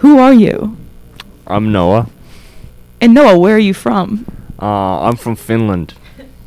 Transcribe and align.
Who 0.00 0.18
are 0.18 0.32
you? 0.32 0.78
I'm 1.46 1.72
Noah. 1.72 2.08
And 3.02 3.12
Noah, 3.12 3.38
where 3.38 3.56
are 3.56 3.58
you 3.58 3.74
from? 3.74 4.24
Uh, 4.60 5.02
I'm 5.02 5.16
from 5.16 5.36
Finland. 5.36 5.92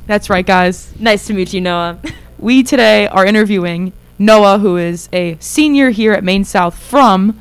That's 0.08 0.28
right, 0.28 0.44
guys. 0.46 0.92
Nice 1.00 1.28
to 1.28 1.34
meet 1.34 1.54
you, 1.54 1.62
Noah. 1.62 2.00
We 2.40 2.62
today 2.62 3.08
are 3.08 3.26
interviewing 3.26 3.94
Noah, 4.20 4.58
who 4.58 4.76
is 4.76 5.08
a 5.14 5.38
senior 5.40 5.92
here 5.92 6.12
at 6.12 6.26
Maine 6.26 6.44
South 6.44 6.78
from. 6.78 7.40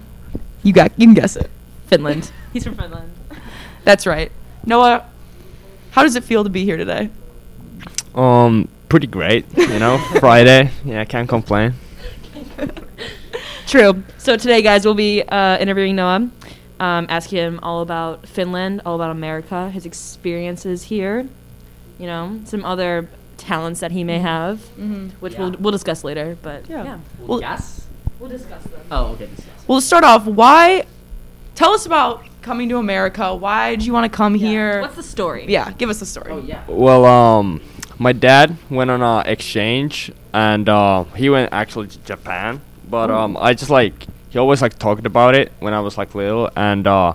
You 0.62 0.72
got. 0.72 0.93
You 0.96 1.06
can 1.09 1.14
guess 1.14 1.35
it. 1.35 1.51
Finland. 1.88 2.31
He's 2.53 2.63
from 2.63 2.76
Finland. 2.76 3.10
That's 3.85 4.06
right. 4.06 4.31
Noah, 4.65 5.04
how 5.90 6.03
does 6.04 6.15
it 6.15 6.22
feel 6.22 6.44
to 6.44 6.51
be 6.51 6.65
here 6.65 6.76
today? 6.76 7.10
Um, 8.15 8.69
pretty 8.88 9.08
great. 9.08 9.47
You 9.56 9.81
know, 9.81 9.99
Friday. 10.21 10.71
Yeah, 10.85 11.04
can't 11.04 11.29
complain. 11.29 11.74
True. 13.67 14.03
So 14.19 14.37
today, 14.37 14.63
guys, 14.63 14.85
we'll 14.85 14.95
be 14.95 15.22
uh, 15.22 15.58
interviewing 15.58 15.97
Noah, 15.97 16.28
um, 16.80 17.06
asking 17.09 17.38
him 17.38 17.60
all 17.62 17.80
about 17.80 18.27
Finland, 18.27 18.82
all 18.84 18.96
about 18.96 19.10
America, 19.10 19.70
his 19.70 19.86
experiences 19.86 20.84
here, 20.84 21.27
you 21.98 22.06
know, 22.06 22.41
some 22.45 22.64
other 22.64 23.09
talents 23.38 23.80
that 23.80 23.91
he 23.92 24.05
may 24.05 24.19
have, 24.19 24.59
Mm-hmm. 24.78 25.09
which 25.20 25.34
Yeah. 25.34 25.41
we'll 25.41 25.50
we'll 25.59 25.72
discuss 25.72 26.05
later. 26.05 26.36
But 26.42 26.69
Yeah. 26.69 26.84
yeah, 26.84 26.98
Well- 27.20 27.41
yes. 27.41 27.86
we'll 28.20 28.30
discuss 28.30 28.62
them. 28.64 28.80
Oh, 28.91 29.06
okay. 29.12 29.27
Discuss. 29.27 29.46
Well, 29.66 29.80
to 29.80 29.86
start 29.86 30.05
off, 30.05 30.27
why? 30.27 30.84
Tell 31.55 31.72
us 31.72 31.86
about 31.86 32.24
coming 32.42 32.69
to 32.70 32.78
America. 32.78 33.34
Why 33.34 33.70
did 33.77 33.84
you 33.86 33.92
want 33.92 34.10
to 34.10 34.16
come 34.16 34.34
here? 34.34 34.80
What's 34.80 34.97
the 34.97 35.02
story? 35.02 35.44
yeah, 35.48 35.70
give 35.72 35.88
us 35.91 36.00
the 36.00 36.06
story. 36.06 36.33
Oh 36.33 36.38
yeah. 36.38 36.62
Well, 36.66 37.05
um, 37.05 37.60
my 37.98 38.12
dad 38.12 38.56
went 38.70 38.91
on 38.91 39.02
a 39.02 39.22
exchange, 39.30 40.10
and 40.33 40.69
uh, 40.69 41.05
he 41.14 41.30
went 41.30 41.52
actually 41.52 41.88
to 41.88 41.98
Japan. 42.00 42.60
But 42.92 43.10
um, 43.10 43.38
I 43.41 43.55
just 43.55 43.70
like 43.70 44.06
he 44.28 44.38
always 44.38 44.60
like 44.60 44.78
talked 44.78 45.06
about 45.06 45.34
it 45.34 45.50
when 45.60 45.73
I 45.73 45.80
was 45.80 45.96
like 45.96 46.14
little, 46.14 46.50
and 46.55 46.87
uh, 46.87 47.14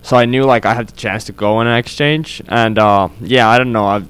so 0.00 0.16
I 0.16 0.24
knew 0.24 0.44
like 0.44 0.64
I 0.64 0.72
had 0.72 0.86
the 0.86 0.96
chance 0.96 1.24
to 1.24 1.32
go 1.32 1.56
on 1.56 1.66
an 1.66 1.76
exchange, 1.76 2.40
and 2.48 2.78
uh, 2.78 3.10
yeah, 3.20 3.50
I 3.50 3.58
don't 3.58 3.72
know. 3.72 3.84
I 3.84 4.02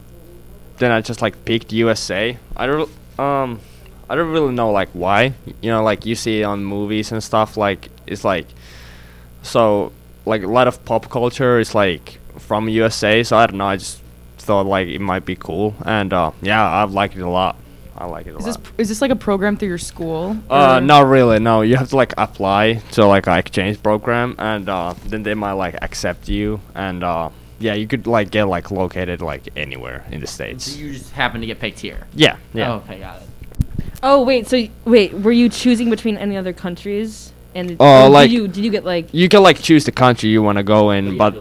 then 0.77 0.93
I 0.93 1.01
just 1.01 1.21
like 1.21 1.45
picked 1.45 1.73
USA. 1.73 2.39
I 2.57 2.67
don't 2.67 2.89
um, 3.19 3.59
I 4.09 4.15
don't 4.15 4.31
really 4.31 4.55
know 4.55 4.71
like 4.71 4.91
why. 4.93 5.35
You 5.61 5.73
know, 5.73 5.83
like 5.83 6.07
you 6.07 6.15
see 6.15 6.45
on 6.45 6.65
movies 6.65 7.11
and 7.11 7.21
stuff. 7.25 7.57
Like 7.57 7.91
it's 8.07 8.23
like 8.23 8.47
so 9.43 9.91
like 10.25 10.45
a 10.45 10.47
lot 10.47 10.69
of 10.69 10.85
pop 10.85 11.11
culture 11.11 11.59
is 11.59 11.75
like 11.75 12.21
from 12.39 12.69
USA. 12.69 13.25
So 13.25 13.37
I 13.37 13.49
don't 13.49 13.59
know. 13.59 13.67
I 13.67 13.79
just 13.79 14.01
thought 14.39 14.67
like 14.67 14.87
it 14.87 15.01
might 15.01 15.27
be 15.27 15.35
cool, 15.35 15.75
and 15.85 16.13
uh, 16.13 16.31
yeah, 16.41 16.65
I 16.65 16.85
like 16.85 17.17
it 17.17 17.23
a 17.23 17.29
lot. 17.29 17.57
I 18.03 18.07
like 18.07 18.27
it 18.27 18.35
a 18.35 18.39
Is 18.39 18.45
this 18.45 18.59
is 18.79 18.89
this 18.89 19.01
like 19.01 19.13
a 19.13 19.17
program 19.17 19.57
through 19.57 19.69
your 19.69 19.79
school? 19.79 20.37
Uh, 20.51 20.81
not 20.81 21.07
really. 21.07 21.39
No, 21.39 21.63
you 21.63 21.77
have 21.77 21.91
to 21.91 21.97
like 21.97 22.13
apply 22.19 22.83
to 22.93 23.07
like 23.07 23.29
an 23.29 23.39
exchange 23.39 23.81
program, 23.81 24.35
and 24.39 24.69
uh, 24.69 24.95
then 25.07 25.23
they 25.23 25.35
might 25.35 25.53
like 25.53 25.77
accept 25.83 26.29
you, 26.29 26.61
and 26.75 27.05
uh, 27.05 27.31
yeah, 27.61 27.75
you 27.75 27.87
could 27.87 28.09
like 28.09 28.33
get 28.33 28.49
like 28.49 28.73
located 28.73 29.23
like 29.23 29.43
anywhere 29.57 30.05
in 30.11 30.21
the 30.21 30.27
So 30.27 30.33
states. 30.35 30.77
you 30.77 30.93
just 30.95 31.13
happen 31.13 31.41
to 31.43 31.47
get 31.47 31.61
picked 31.61 31.79
here. 31.79 32.01
Yeah, 32.15 32.39
yeah. 32.53 32.73
Oh, 32.73 32.77
okay, 32.79 32.99
got 32.99 33.23
it. 33.23 33.29
Oh 34.03 34.25
wait, 34.25 34.49
so 34.49 34.57
y- 34.57 34.71
wait, 34.85 35.13
were 35.15 35.31
you 35.31 35.49
choosing 35.49 35.89
between 35.89 36.17
any 36.17 36.37
other 36.37 36.53
countries? 36.53 37.33
And 37.55 37.77
Oh, 37.79 38.07
or 38.07 38.09
like- 38.09 38.31
did 38.31 38.35
you 38.35 38.49
did 38.49 38.65
you 38.65 38.71
get 38.73 38.85
like 38.85 39.15
You 39.15 39.29
can 39.29 39.45
like 39.45 39.63
choose 39.63 39.85
the 39.85 39.93
country 39.93 40.29
you 40.31 40.43
want 40.43 40.59
to 40.59 40.65
go 40.65 40.91
in, 40.91 41.17
but 41.17 41.35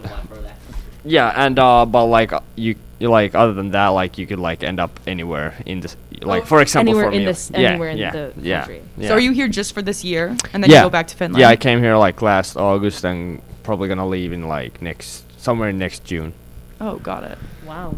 yeah, 1.04 1.32
and 1.34 1.58
uh, 1.58 1.84
but 1.86 2.06
like 2.06 2.32
you. 2.56 2.76
you 2.98 3.08
like 3.10 3.34
other 3.34 3.52
than 3.52 3.70
that, 3.72 3.88
like 3.88 4.16
you 4.16 4.26
could 4.28 4.38
like 4.38 4.62
end 4.62 4.78
up 4.78 5.00
anywhere 5.08 5.54
in 5.66 5.80
this, 5.80 5.96
like 6.22 6.44
Oh, 6.44 6.46
for 6.46 6.62
example, 6.62 6.94
anywhere 6.94 7.10
for 7.10 7.16
in 7.16 7.18
me, 7.18 7.24
this- 7.26 7.50
yeah, 7.50 7.70
anywhere 7.70 7.90
in 7.90 7.98
yeah, 7.98 8.10
the 8.12 8.32
yeah, 8.40 8.58
country. 8.60 8.82
yeah. 8.96 9.08
So 9.08 9.14
are 9.14 9.20
you 9.20 9.32
here 9.32 9.48
just 9.48 9.74
for 9.74 9.82
this 9.82 10.04
year, 10.04 10.36
and 10.52 10.62
then 10.62 10.70
yeah. 10.70 10.78
you 10.82 10.86
go 10.86 10.90
back 10.90 11.08
to 11.08 11.16
Finland? 11.16 11.40
Yeah, 11.40 11.48
I 11.48 11.56
came 11.56 11.80
here 11.80 11.96
like 11.96 12.22
last 12.22 12.56
August 12.56 13.04
and 13.04 13.42
probably 13.64 13.88
gonna 13.88 14.06
leave 14.06 14.32
in 14.32 14.46
like 14.46 14.80
next 14.80 15.24
somewhere 15.36 15.70
in 15.70 15.78
next 15.78 16.04
June. 16.04 16.32
Oh, 16.80 16.98
got 16.98 17.24
it. 17.24 17.38
wow? 17.66 17.94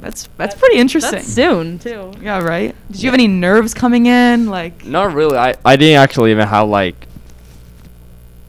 That's 0.00 0.28
that's 0.38 0.54
pretty 0.54 0.78
interesting. 0.80 1.20
That's 1.20 1.28
soon 1.28 1.78
too. 1.78 2.14
yeah, 2.22 2.40
right. 2.40 2.74
Did 2.90 3.02
you 3.02 3.08
have 3.10 3.14
any 3.20 3.28
nerves 3.28 3.74
coming 3.74 4.06
in? 4.06 4.46
Like, 4.48 4.86
Not 4.86 5.12
really. 5.12 5.36
I 5.36 5.54
I 5.66 5.76
didn't 5.76 6.00
actually 6.00 6.30
even 6.30 6.48
have 6.48 6.66
like 6.68 6.96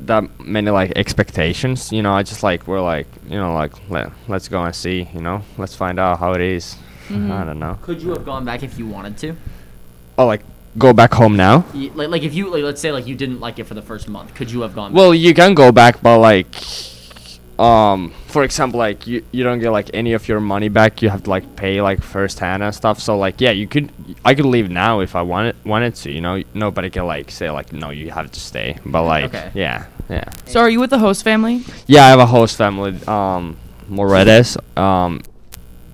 that 0.07 0.23
many 0.39 0.69
like 0.71 0.91
expectations. 0.95 1.91
You 1.91 2.01
know, 2.01 2.13
I 2.13 2.23
just 2.23 2.43
like 2.43 2.67
we're 2.67 2.81
like 2.81 3.07
you 3.27 3.37
know 3.37 3.53
like 3.53 3.73
let 3.89 4.11
let's 4.27 4.47
go 4.47 4.63
and 4.63 4.75
see. 4.75 5.07
You 5.13 5.21
know, 5.21 5.43
let's 5.57 5.75
find 5.75 5.99
out 5.99 6.19
how 6.19 6.33
it 6.33 6.41
is. 6.41 6.75
Mhm. 7.09 7.31
I 7.31 7.43
don't 7.45 7.59
know. 7.59 7.77
Could 7.81 8.01
you 8.01 8.09
have 8.11 8.25
gone 8.25 8.45
back 8.45 8.63
if 8.63 8.77
you 8.79 8.87
wanted 8.87 9.17
to? 9.19 9.35
Oh, 10.17 10.25
like 10.25 10.41
go 10.77 10.93
back 10.93 11.13
home 11.13 11.35
now. 11.35 11.65
Y- 11.73 11.91
Like, 11.93 12.09
like 12.09 12.23
if 12.23 12.33
you 12.33 12.49
like, 12.49 12.63
let's 12.63 12.79
say 12.81 12.91
like 12.91 13.05
you 13.07 13.15
didn't 13.15 13.39
like 13.39 13.59
it 13.59 13.65
for 13.65 13.73
the 13.73 13.81
first 13.81 14.07
month, 14.07 14.33
could 14.35 14.49
you 14.51 14.61
have 14.61 14.73
gone? 14.73 14.93
Well, 14.93 15.13
you 15.13 15.33
can 15.33 15.53
go 15.53 15.71
back, 15.71 16.01
but 16.01 16.19
like, 16.19 16.47
um, 17.61 18.11
for 18.27 18.43
example, 18.43 18.79
like 18.79 19.05
you, 19.07 19.23
you 19.31 19.43
don't 19.43 19.59
get 19.59 19.69
like 19.71 19.89
any 19.93 20.13
of 20.13 20.27
your 20.27 20.39
money 20.39 20.69
back. 20.69 21.01
You 21.01 21.09
have 21.09 21.23
to 21.23 21.29
like 21.29 21.55
pay 21.55 21.81
like 21.81 22.01
firsthand 22.01 22.63
and 22.63 22.73
stuff. 22.73 22.99
So 22.99 23.17
like, 23.17 23.39
yeah, 23.39 23.51
you 23.51 23.67
could, 23.67 23.91
I 24.25 24.33
could 24.35 24.45
leave 24.45 24.69
now 24.69 25.01
if 25.01 25.15
I 25.15 25.21
wanted 25.21 25.55
wanted 25.65 25.95
to. 25.95 26.11
You 26.11 26.21
know, 26.21 26.41
nobody 26.53 26.89
can 26.89 27.05
like 27.05 27.29
say 27.31 27.49
like, 27.51 27.71
no, 27.73 27.89
you 27.91 28.09
have 28.11 28.31
to 28.31 28.39
stay. 28.39 28.77
But 28.85 29.03
like, 29.03 29.25
Okay. 29.25 29.51
yeah, 29.53 29.85
yeah, 30.09 30.25
so 30.45 30.59
are 30.61 30.69
you 30.69 30.79
with 30.79 30.89
the 30.89 30.99
host 30.99 31.23
family? 31.23 31.63
yeah. 31.87 32.05
I 32.05 32.09
have 32.09 32.19
a 32.19 32.25
host 32.25 32.57
family. 32.57 32.97
Um, 33.07 33.57
Moredes, 33.87 34.57
um, 34.77 35.21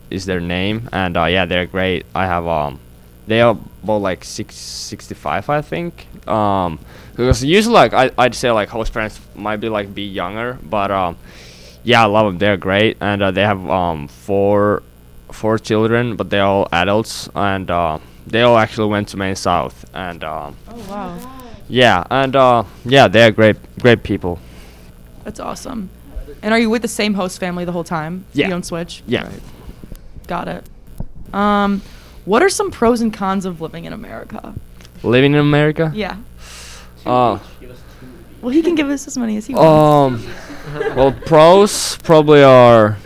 is 0.10 0.26
their 0.26 0.40
name, 0.40 0.88
and 0.94 1.18
uh, 1.18 1.26
yeah, 1.26 1.46
they're 1.46 1.66
great. 1.66 2.06
I 2.16 2.26
have 2.28 2.46
um, 2.48 2.80
they 3.28 3.42
are 3.42 3.58
about 3.84 3.98
like 4.02 4.24
six 4.24 4.56
sixty 4.56 5.16
five, 5.16 5.50
I 5.50 5.62
think. 5.62 6.08
Um, 6.28 6.80
because 7.12 7.44
usually 7.44 7.74
like 7.74 7.94
I 7.94 8.12
I'd 8.18 8.36
say 8.36 8.52
like 8.52 8.70
host 8.70 8.94
parents 8.94 9.20
might 9.36 9.58
be 9.58 9.70
like 9.70 9.94
be 9.94 10.04
younger, 10.04 10.58
but 10.64 10.92
um, 10.92 11.18
yeah, 11.88 12.04
I 12.04 12.08
love 12.16 12.26
them. 12.28 12.38
They're 12.38 12.58
great, 12.58 12.98
and 13.00 13.22
uh, 13.24 13.32
they 13.32 13.44
have 13.52 13.62
um 13.70 14.08
four 14.08 14.84
four 15.32 15.56
children, 15.70 16.16
but 16.18 16.30
they're 16.30 16.44
all 16.54 16.68
adults, 16.72 17.30
and 17.36 17.70
uh, 17.72 18.00
they 18.32 18.42
all 18.42 18.58
actually 18.58 18.90
went 18.96 19.08
to 19.10 19.18
Maine 19.18 19.36
South, 19.36 19.86
and 19.94 20.24
um, 20.24 20.56
Oh 20.70 20.76
wow, 20.90 21.18
yeah, 21.70 22.04
and 22.10 22.36
uh, 22.36 22.64
yeah, 22.86 23.08
they're 23.08 23.32
great 23.32 23.58
great 23.80 24.02
people. 24.04 24.34
that's 25.24 25.40
awesome. 25.40 25.90
And 26.44 26.54
are 26.54 26.60
you 26.60 26.70
with 26.70 26.82
the 26.84 26.88
same 27.02 27.14
host 27.16 27.40
family 27.40 27.66
the 27.66 27.72
whole 27.72 27.84
time? 28.00 28.14
Yeah. 28.34 28.46
You 28.46 28.52
don't 28.56 28.66
switch. 28.66 29.02
Yeah. 29.08 29.24
Right. 29.24 29.42
Got 30.28 30.48
it. 30.48 30.64
Um, 31.34 31.82
what 32.26 32.42
are 32.44 32.50
some 32.50 32.70
pros 32.70 33.02
and 33.02 33.12
cons 33.14 33.46
of 33.46 33.60
living 33.60 33.86
in 33.86 33.94
America? 33.94 34.54
Living 35.04 35.34
in 35.34 35.40
America. 35.40 35.92
Yeah. 35.96 36.18
Uh, 37.06 37.40
Well, 38.42 38.54
he 38.54 38.62
can 38.62 38.76
give 38.76 38.90
us 38.90 39.08
as 39.08 39.18
many 39.18 39.36
as 39.38 39.48
he 39.48 39.56
wants. 39.56 40.24
Um, 40.26 40.34
well, 40.96 41.12
pros 41.26 41.98
probably 41.98 42.44
are. 42.44 42.98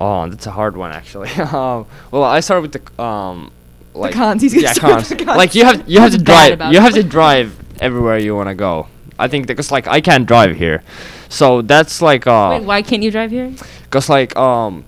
Oh, 0.00 0.28
that's 0.28 0.46
a 0.46 0.50
hard 0.50 0.76
one 0.76 0.92
actually. 0.92 1.30
um, 1.52 1.86
well, 2.10 2.24
I 2.24 2.40
start 2.40 2.62
with 2.62 2.72
the 2.72 3.02
um, 3.02 3.50
like 3.94 4.14
cons, 4.14 4.42
he's 4.42 4.54
yeah, 4.54 4.74
cons. 4.74 5.08
the 5.08 5.16
cons. 5.16 5.36
Like 5.36 5.54
you 5.54 5.64
have 5.64 5.88
you 5.88 6.00
have 6.00 6.12
to 6.12 6.18
drive. 6.18 6.72
You 6.72 6.80
have 6.80 6.94
to 6.94 7.02
drive 7.02 7.58
everywhere 7.80 8.18
you 8.18 8.34
want 8.34 8.48
to 8.48 8.54
go. 8.54 8.88
I 9.18 9.28
think 9.28 9.46
because 9.46 9.70
like 9.70 9.86
I 9.86 10.00
can't 10.00 10.26
drive 10.26 10.56
here, 10.56 10.82
so 11.28 11.62
that's 11.62 12.02
like 12.02 12.26
uh, 12.26 12.58
Wait, 12.58 12.66
why 12.66 12.82
can't 12.82 13.02
you 13.02 13.10
drive 13.10 13.30
here? 13.30 13.52
cause 13.90 14.08
like 14.08 14.36
um, 14.36 14.84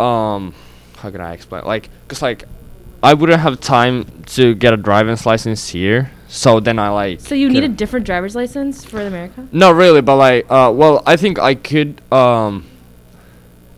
um, 0.00 0.54
how 0.96 1.10
can 1.10 1.20
I 1.20 1.34
explain? 1.34 1.64
Like, 1.64 1.90
cause 2.08 2.22
like 2.22 2.44
I 3.02 3.14
wouldn't 3.14 3.40
have 3.40 3.60
time 3.60 4.06
to 4.36 4.54
get 4.54 4.72
a 4.72 4.76
driving 4.76 5.16
license 5.26 5.68
here. 5.68 6.10
So 6.32 6.60
then 6.60 6.78
I 6.78 6.88
like. 6.88 7.20
So 7.20 7.34
you 7.34 7.50
need 7.50 7.62
a 7.62 7.68
different 7.68 8.06
driver's 8.06 8.34
license 8.34 8.86
for 8.86 9.02
America? 9.02 9.46
no, 9.52 9.70
really, 9.70 10.00
but 10.00 10.16
like, 10.16 10.46
uh, 10.50 10.72
well, 10.74 11.02
I 11.04 11.16
think 11.16 11.38
I 11.38 11.54
could, 11.54 12.00
um, 12.10 12.64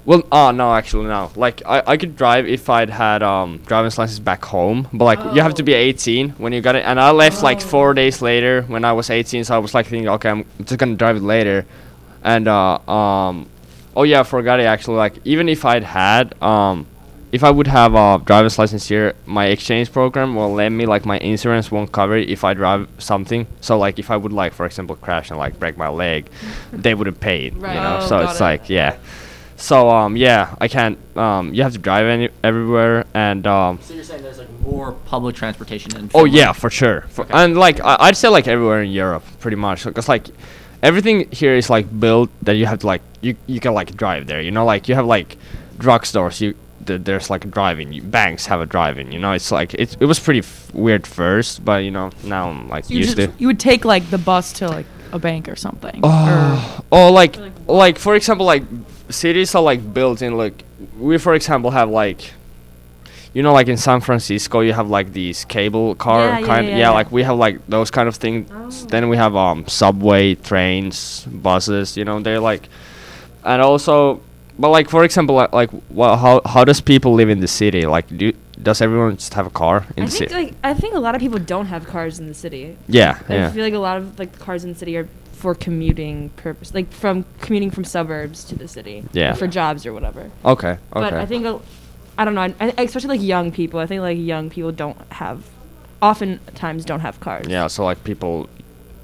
well, 0.04 0.22
uh, 0.30 0.52
no, 0.52 0.72
actually, 0.72 1.06
no. 1.06 1.32
Like, 1.34 1.62
I, 1.66 1.82
I 1.84 1.96
could 1.96 2.14
drive 2.14 2.46
if 2.46 2.70
I'd 2.70 2.90
had, 2.90 3.24
um, 3.24 3.58
driver's 3.66 3.98
license 3.98 4.20
back 4.20 4.44
home, 4.44 4.86
but 4.92 5.04
like, 5.04 5.18
you 5.34 5.42
have 5.42 5.54
to 5.54 5.64
be 5.64 5.72
18 5.72 6.30
when 6.38 6.52
you 6.52 6.60
got 6.60 6.76
it. 6.76 6.84
And 6.86 7.00
I 7.00 7.10
left 7.10 7.42
like 7.42 7.60
four 7.60 7.92
days 7.92 8.22
later 8.22 8.62
when 8.62 8.84
I 8.84 8.92
was 8.92 9.10
18, 9.10 9.42
so 9.42 9.56
I 9.56 9.58
was 9.58 9.74
like 9.74 9.86
thinking, 9.86 10.08
okay, 10.10 10.30
I'm 10.30 10.44
just 10.62 10.78
gonna 10.78 10.94
drive 10.94 11.16
it 11.16 11.24
later. 11.24 11.66
And, 12.22 12.46
uh, 12.46 12.78
um, 12.88 13.48
oh 13.96 14.04
yeah, 14.04 14.20
I 14.20 14.22
forgot 14.22 14.60
it 14.60 14.66
actually. 14.66 14.98
Like, 14.98 15.14
even 15.24 15.48
if 15.48 15.64
I'd 15.64 15.82
had, 15.82 16.40
um, 16.40 16.86
if 17.34 17.42
I 17.42 17.50
would 17.50 17.66
have 17.66 17.92
a 17.94 18.22
driver's 18.24 18.56
license 18.60 18.84
here, 18.88 19.14
my 19.26 19.46
exchange 19.46 19.90
program 19.92 20.36
will 20.36 20.52
let 20.54 20.70
me 20.70 20.86
like 20.86 21.04
my 21.04 21.18
insurance 21.18 21.66
won't 21.74 21.90
cover 21.90 22.16
it 22.16 22.28
if 22.30 22.44
I 22.44 22.54
drive 22.54 22.82
something. 22.98 23.46
So 23.60 23.76
like 23.84 23.98
if 23.98 24.08
I 24.14 24.16
would 24.16 24.32
like 24.32 24.52
for 24.54 24.64
example 24.66 24.94
crash 24.96 25.30
and 25.30 25.38
like 25.44 25.58
break 25.58 25.76
my 25.76 25.88
leg, 25.88 26.28
they 26.72 26.94
wouldn't 26.94 27.18
pay 27.20 27.38
it. 27.46 27.54
Right. 27.54 27.74
You 27.74 27.80
know, 27.80 27.98
Oh, 28.00 28.06
so 28.08 28.14
it's 28.24 28.38
it. 28.40 28.44
like 28.50 28.68
yeah. 28.70 28.96
So 29.56 29.90
um 29.90 30.16
yeah, 30.16 30.54
I 30.60 30.68
can't 30.68 30.96
um 31.16 31.52
you 31.54 31.62
have 31.64 31.72
to 31.72 31.78
drive 31.88 32.06
any 32.06 32.28
everywhere 32.50 33.04
and 33.14 33.44
um 33.46 33.78
So 33.82 33.94
you're 33.94 34.04
saying 34.04 34.22
there's 34.22 34.38
like 34.38 34.50
more 34.60 34.92
public 34.92 35.34
transportation 35.34 35.90
in 35.96 36.10
oh 36.14 36.24
yeah 36.26 36.52
for 36.52 36.70
sure 36.70 37.02
for, 37.14 37.22
Okay. 37.24 37.34
and 37.34 37.56
like 37.66 37.80
I, 37.80 37.96
I'd 38.06 38.16
say 38.16 38.28
like 38.28 38.46
everywhere 38.46 38.80
in 38.82 38.90
Europe 38.92 39.24
pretty 39.40 39.56
much 39.56 39.84
because 39.84 40.08
like 40.08 40.26
everything 40.82 41.28
here 41.32 41.54
is 41.54 41.68
like 41.68 41.86
built 42.04 42.30
that 42.42 42.54
you 42.54 42.66
have 42.66 42.78
to 42.80 42.86
like 42.86 43.02
you 43.22 43.34
you 43.46 43.58
can 43.58 43.74
like 43.74 43.96
drive 43.96 44.26
there. 44.30 44.40
You 44.40 44.52
know 44.52 44.64
like 44.64 44.88
you 44.88 44.94
have 44.94 45.06
like 45.06 45.36
drugstores 45.78 46.40
you 46.40 46.50
th- 46.52 46.63
there's 46.86 47.30
like 47.30 47.44
a 47.44 47.48
driving. 47.48 47.92
You, 47.92 48.02
banks 48.02 48.46
have 48.46 48.60
a 48.60 48.66
driving. 48.66 49.12
You 49.12 49.18
know, 49.18 49.32
it's 49.32 49.50
like 49.52 49.74
it's 49.74 49.96
it 50.00 50.06
was 50.06 50.18
pretty 50.18 50.40
f- 50.40 50.72
weird 50.74 51.06
first, 51.06 51.64
but 51.64 51.84
you 51.84 51.90
know 51.90 52.10
now 52.22 52.50
I'm 52.50 52.68
like 52.68 52.84
So 52.86 52.94
you 52.94 53.00
used 53.00 53.16
just 53.16 53.32
to. 53.32 53.38
you 53.38 53.46
would 53.48 53.60
take 53.60 53.84
like 53.84 54.08
the 54.10 54.18
bus 54.18 54.52
to 54.54 54.68
like 54.68 54.86
a 55.12 55.18
bank 55.18 55.48
or 55.48 55.56
something. 55.56 56.00
Oh, 56.02 56.80
oh, 56.92 57.12
like, 57.12 57.36
like 57.66 57.98
for 57.98 58.14
example, 58.16 58.46
like 58.46 58.62
cities 59.10 59.54
are 59.54 59.62
like 59.62 59.94
built 59.94 60.22
in 60.22 60.36
like 60.36 60.64
we 60.98 61.18
for 61.18 61.34
example 61.34 61.70
have 61.70 61.88
like, 61.90 62.32
you 63.32 63.42
know, 63.42 63.52
like 63.52 63.68
in 63.68 63.76
San 63.76 64.00
Francisco 64.00 64.60
you 64.60 64.72
have 64.72 64.88
like 64.88 65.12
these 65.12 65.44
cable 65.44 65.94
car 65.94 66.24
Yeah, 66.26 66.38
yeah, 66.40 66.46
kind. 66.46 66.66
yeah, 66.66 66.72
Yeah, 66.72 66.78
yeah. 66.78 66.90
like 66.90 67.12
we 67.12 67.22
have 67.22 67.36
like 67.38 67.64
those 67.68 67.90
kind 67.90 68.08
of 68.08 68.16
things. 68.16 68.48
Oh. 68.52 68.86
Then 68.88 69.08
we 69.08 69.16
have 69.16 69.36
um 69.36 69.66
subway, 69.68 70.34
trains, 70.34 71.24
buses. 71.30 71.96
You 71.96 72.04
know, 72.04 72.20
they're 72.20 72.40
like, 72.40 72.68
and 73.44 73.60
also, 73.62 74.20
but 74.58 74.70
like 74.70 74.88
for 74.90 75.04
example, 75.04 75.34
like, 75.36 75.52
like 75.52 75.70
well, 75.90 76.16
how 76.16 76.40
how 76.46 76.64
does 76.64 76.80
people 76.80 77.14
live 77.14 77.28
in 77.30 77.40
the 77.40 77.48
city? 77.48 77.86
Like, 77.86 78.06
do 78.16 78.32
does 78.62 78.80
everyone 78.80 79.16
just 79.16 79.34
have 79.34 79.46
a 79.46 79.50
car 79.50 79.84
in 79.96 80.04
I 80.04 80.06
the 80.06 80.12
think 80.12 80.30
city? 80.30 80.34
like 80.44 80.54
I 80.62 80.74
think 80.74 80.94
a 80.94 81.00
lot 81.00 81.14
of 81.14 81.20
people 81.20 81.38
don't 81.38 81.66
have 81.66 81.86
cars 81.86 82.18
in 82.20 82.28
the 82.28 82.34
city. 82.34 82.76
yeah, 82.88 83.18
I 83.28 83.34
yeah. 83.34 83.50
feel 83.50 83.62
like 83.64 83.74
a 83.74 83.78
lot 83.78 83.96
of 83.98 84.18
like 84.18 84.38
cars 84.38 84.64
in 84.64 84.72
the 84.72 84.78
city 84.78 84.96
are 84.96 85.08
for 85.32 85.54
commuting 85.54 86.30
purpose, 86.36 86.72
like 86.72 86.90
from 86.92 87.24
commuting 87.40 87.70
from 87.70 87.84
suburbs 87.84 88.44
to 88.44 88.54
the 88.56 88.66
city. 88.68 89.04
Yeah. 89.12 89.34
For 89.34 89.46
jobs 89.46 89.84
or 89.84 89.92
whatever. 89.92 90.30
Okay, 90.44 90.68
okay. 90.70 90.78
But 90.92 91.12
I 91.12 91.26
think, 91.26 91.44
a- 91.44 91.60
I 92.16 92.24
don't 92.24 92.34
know, 92.34 92.42
I, 92.42 92.54
I- 92.78 92.82
especially 92.84 93.18
like 93.18 93.26
young 93.26 93.52
people. 93.52 93.78
I 93.80 93.86
think 93.86 94.00
like 94.00 94.16
young 94.16 94.48
people 94.48 94.72
don't 94.72 94.96
have, 95.12 95.42
oftentimes 96.00 96.84
don't 96.84 97.00
have 97.00 97.20
cars. 97.20 97.46
yeah, 97.48 97.66
so 97.66 97.84
like 97.84 98.02
people 98.04 98.48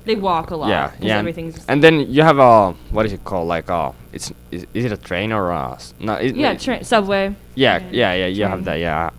They 0.07 0.15
walk 0.17 0.51
a 0.51 0.57
lot. 0.57 0.69
Yeah. 0.69 0.93
yeah. 1.01 1.19
and- 1.19 1.29
Everything's. 1.29 1.65
And 1.67 1.83
then 1.85 2.11
you 2.11 2.23
have 2.23 2.39
a 2.39 2.73
what 2.91 3.05
is 3.07 3.13
it 3.13 3.23
called? 3.25 3.49
Like 3.49 3.69
uh, 3.69 3.93
it's 4.13 4.33
is, 4.51 4.67
is 4.75 4.85
it 4.85 4.93
a 4.93 4.97
train 4.97 5.33
or 5.33 5.51
a 5.51 5.73
s- 5.73 5.95
no? 6.01 6.15
It, 6.15 6.35
yeah, 6.37 6.53
it- 6.53 6.61
tra- 6.61 6.85
subway. 6.85 7.35
yeah, 7.55 7.79
train, 7.79 7.91
yeah, 7.93 8.15
yeah. 8.15 8.27
You 8.27 8.45
have 8.45 8.65
that, 8.65 8.79
yeah. 8.81 9.11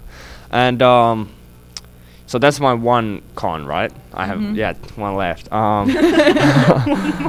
And 0.52 0.82
um, 0.82 1.30
so 2.28 2.38
that's 2.40 2.60
my 2.60 2.74
one 2.74 3.22
con, 3.36 3.66
right? 3.66 3.92
I 4.14 4.26
have 4.26 4.40
Mhm. 4.40 4.56
yeah 4.56 4.74
one 4.96 5.16
left. 5.16 5.52
Um, 5.52 5.90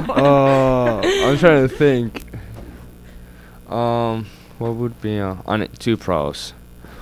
oh, 0.09 1.01
I'm 1.25 1.37
trying 1.37 1.67
to 1.67 1.73
think. 1.73 2.23
Um, 3.69 4.25
what 4.59 4.75
would 4.75 5.01
be 5.01 5.19
uh, 5.19 5.35
on 5.45 5.61
it, 5.61 5.79
two 5.79 5.97
pros? 5.97 6.53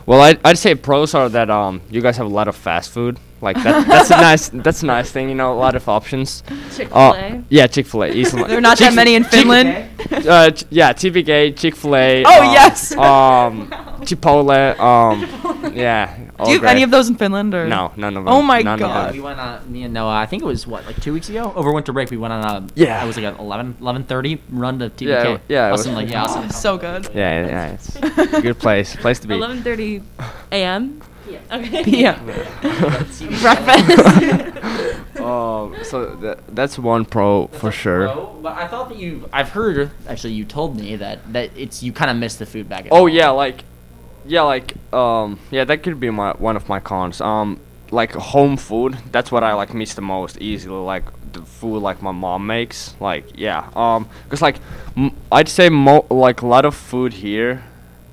Well, 0.05 0.21
I'd, 0.21 0.39
I'd 0.45 0.57
say 0.57 0.75
pros 0.75 1.13
are 1.13 1.29
that 1.29 1.49
um 1.49 1.81
you 1.89 2.01
guys 2.01 2.17
have 2.17 2.25
a 2.25 2.29
lot 2.29 2.47
of 2.47 2.55
fast 2.55 2.91
food. 2.91 3.17
Like 3.41 3.57
that, 3.63 3.87
that's 3.87 4.11
a 4.11 4.17
nice 4.17 4.49
that's 4.49 4.83
a 4.83 4.85
nice 4.85 5.09
thing. 5.11 5.29
You 5.29 5.35
know, 5.35 5.53
a 5.53 5.59
lot 5.59 5.75
of 5.75 5.87
options. 5.89 6.43
Chick 6.75 6.89
Fil 6.89 6.97
Uh, 6.97 7.13
A. 7.15 7.43
yeah, 7.49 7.67
Chick 7.67 7.85
Fil 7.87 8.03
A. 8.03 8.07
Easily. 8.11 8.43
There 8.43 8.57
are 8.57 8.61
not 8.61 8.77
that 8.79 8.93
many 8.93 9.15
in 9.15 9.23
Chick- 9.23 9.31
Finland. 9.31 9.89
uh, 10.27 10.51
ch- 10.51 10.65
yeah, 10.69 10.93
TPK, 10.93 11.55
Chick 11.57 11.75
Fil 11.75 11.95
A. 11.95 12.23
Oh, 12.25 12.41
yes. 12.53 12.91
Um, 13.01 13.67
Chipotle. 14.05 14.79
Um, 14.79 15.73
yeah. 15.73 16.15
Do 16.43 16.49
you 16.51 16.55
have 16.59 16.63
any 16.65 16.81
of 16.83 16.89
those 16.89 17.07
in 17.07 17.15
Finland 17.15 17.53
or? 17.53 17.67
No, 17.67 17.91
none 17.97 18.17
of 18.17 18.25
them. 18.25 18.33
Oh 18.33 18.41
my 18.41 18.61
none 18.63 18.73
of 18.73 18.79
God. 18.79 19.07
them. 19.09 19.15
we 19.15 19.21
went 19.21 19.39
on 19.39 19.71
me 19.71 19.83
and 19.83 19.93
Noah. 19.93 20.15
I 20.15 20.25
think 20.25 20.41
it 20.41 20.45
was 20.45 20.65
what 20.65 20.85
like 20.87 20.99
two 21.01 21.13
weeks 21.13 21.29
ago 21.29 21.53
over 21.55 21.71
winter 21.71 21.93
break. 21.93 22.09
We 22.09 22.17
went 22.17 22.33
on 22.33 22.43
a 22.43 22.67
Yeah. 22.75 23.03
It 23.03 23.07
was 23.07 23.15
like 23.15 23.25
an 23.25 23.35
11, 23.39 23.75
11.30 23.79 24.39
run 24.49 24.79
to 24.79 24.89
TBK. 24.89 25.07
Yeah, 25.07 25.37
yeah, 25.47 25.67
it 25.69 25.71
was- 25.71 25.87
like 25.87 26.09
yeah, 26.09 26.23
Austin. 26.23 26.49
So 26.65 26.77
good. 26.79 27.09
Yeah, 27.13 27.45
yeah, 27.45 27.71
it's 27.73 27.95
a 28.37 28.41
good 28.41 28.57
place, 28.59 28.95
place 28.95 29.19
to 29.19 29.27
be. 29.27 29.35
11:30 29.35 30.01
a.m. 30.51 31.01
Yeah. 31.51 31.57
Okay. 31.57 31.83
Yeah. 32.01 32.19
Breakfast. 32.61 33.21
um, 35.19 35.75
so 35.83 36.15
tha 36.15 36.37
that's 36.49 36.77
one 36.79 37.05
pro 37.05 37.47
for 37.47 37.71
sure. 37.71 38.07
Pro, 38.09 38.25
but 38.41 38.53
I 38.57 38.67
thought 38.67 38.89
that 38.89 38.97
you. 38.97 39.29
I've 39.33 39.49
heard 39.49 39.91
actually. 40.07 40.33
You 40.33 40.45
told 40.45 40.79
me 40.79 40.95
that 40.97 41.19
that 41.33 41.51
it's 41.55 41.81
you 41.83 41.91
kind 41.93 42.09
of 42.11 42.17
miss 42.17 42.35
the 42.35 42.45
food 42.45 42.67
back. 42.69 42.85
At 42.85 42.91
Oh 42.91 43.07
home. 43.07 43.09
yeah, 43.09 43.29
like, 43.29 43.63
yeah, 44.25 44.41
like, 44.43 44.73
um, 44.93 45.39
yeah, 45.51 45.63
that 45.65 45.83
could 45.83 45.99
be 45.99 46.09
my 46.09 46.31
one 46.33 46.55
of 46.55 46.67
my 46.69 46.79
cons. 46.79 47.21
Um, 47.21 47.59
like 47.91 48.13
home 48.13 48.57
food, 48.57 48.97
that's 49.11 49.31
what 49.31 49.43
I 49.43 49.53
like 49.53 49.73
miss 49.73 49.93
the 49.93 50.01
most. 50.01 50.37
Easily, 50.41 50.75
like 50.95 51.03
the 51.33 51.41
food 51.41 51.79
like 51.79 52.01
my 52.01 52.11
mom 52.11 52.47
makes. 52.47 52.95
Like, 52.99 53.25
yeah, 53.35 53.69
um, 53.75 54.07
cause 54.29 54.41
like, 54.41 54.57
m- 54.97 55.15
I'd 55.31 55.49
say 55.49 55.69
mo 55.69 56.05
like 56.09 56.41
a 56.41 56.47
lot 56.47 56.65
of 56.65 56.75
food 56.75 57.13
here 57.13 57.63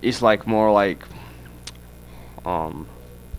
is 0.03 0.23
like 0.23 0.47
more 0.47 0.71
like, 0.73 1.03
um, 2.44 2.87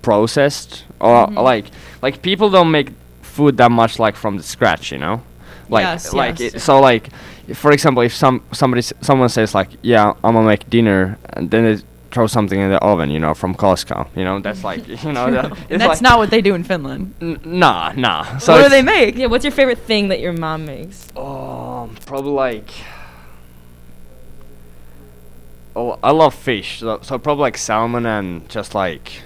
processed 0.02 0.84
or 1.00 1.28
Mhm. 1.28 1.44
like 1.44 1.66
like 2.02 2.22
people 2.22 2.50
don't 2.50 2.72
make 2.72 2.90
food 3.22 3.58
that 3.58 3.72
much 3.72 4.00
like 4.00 4.16
from 4.16 4.38
the 4.38 4.44
scratch, 4.44 4.92
you 4.92 4.98
know. 4.98 5.22
Like, 5.70 5.84
Yes, 5.84 6.14
like 6.14 6.40
yes. 6.40 6.54
It, 6.56 6.60
so 6.62 6.80
like 6.80 7.10
for 7.54 7.72
example 7.72 8.02
if 8.04 8.14
some 8.16 8.42
somebody 8.52 8.80
s- 8.80 8.94
someone 9.02 9.30
says 9.30 9.54
like 9.56 9.70
yeah 9.82 10.14
i'm 10.24 10.34
gonna 10.36 10.46
make 10.48 10.68
dinner 10.70 11.18
and 11.34 11.50
then 11.52 11.64
they 11.66 11.82
throw 12.12 12.26
something 12.28 12.60
in 12.60 12.70
the 12.72 12.80
oven 12.80 13.10
you 13.12 13.20
know 13.20 13.34
from 13.36 13.54
costco 13.56 14.08
you 14.16 14.24
know 14.24 14.40
that's 14.40 14.64
like 14.64 14.88
you 15.06 15.12
know 15.14 15.30
that, 15.32 15.46
And 15.70 15.80
that's 15.82 16.02
like, 16.02 16.02
not 16.02 16.18
what 16.18 16.30
they 16.32 16.42
do 16.42 16.54
in 16.56 16.64
Finland. 16.64 17.14
n- 17.22 17.40
nah 17.46 17.92
nah 17.96 18.38
so 18.40 18.54
what 18.54 18.64
do 18.64 18.70
they 18.70 18.82
make? 18.82 19.16
yeah. 19.16 19.28
What's 19.28 19.44
your 19.46 19.52
favorite 19.52 19.80
thing 19.80 20.08
that 20.10 20.20
your 20.20 20.34
mom 20.34 20.66
makes? 20.66 21.08
um 21.16 21.96
probably 22.06 22.32
like 22.34 22.70
oh 25.76 25.98
i 26.04 26.12
love 26.12 26.34
fish 26.34 26.80
so, 26.80 27.00
so 27.02 27.18
probably 27.18 27.42
like 27.44 27.58
salmon 27.58 28.06
and 28.06 28.48
just 28.50 28.74
like 28.76 29.22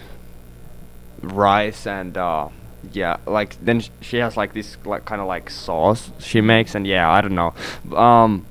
rice 1.23 1.87
and 1.87 2.17
uh 2.17 2.47
yeah 2.91 3.17
like 3.25 3.55
then 3.63 3.79
sh- 3.79 3.89
she 4.01 4.17
has 4.17 4.35
like 4.35 4.53
this 4.53 4.77
like 4.85 5.05
kind 5.05 5.21
of 5.21 5.27
like 5.27 5.49
sauce 5.49 6.11
she 6.19 6.41
makes 6.41 6.75
and 6.75 6.85
yeah 6.85 7.09
i 7.09 7.21
don't 7.21 7.33
know 7.35 7.53
um 7.97 8.45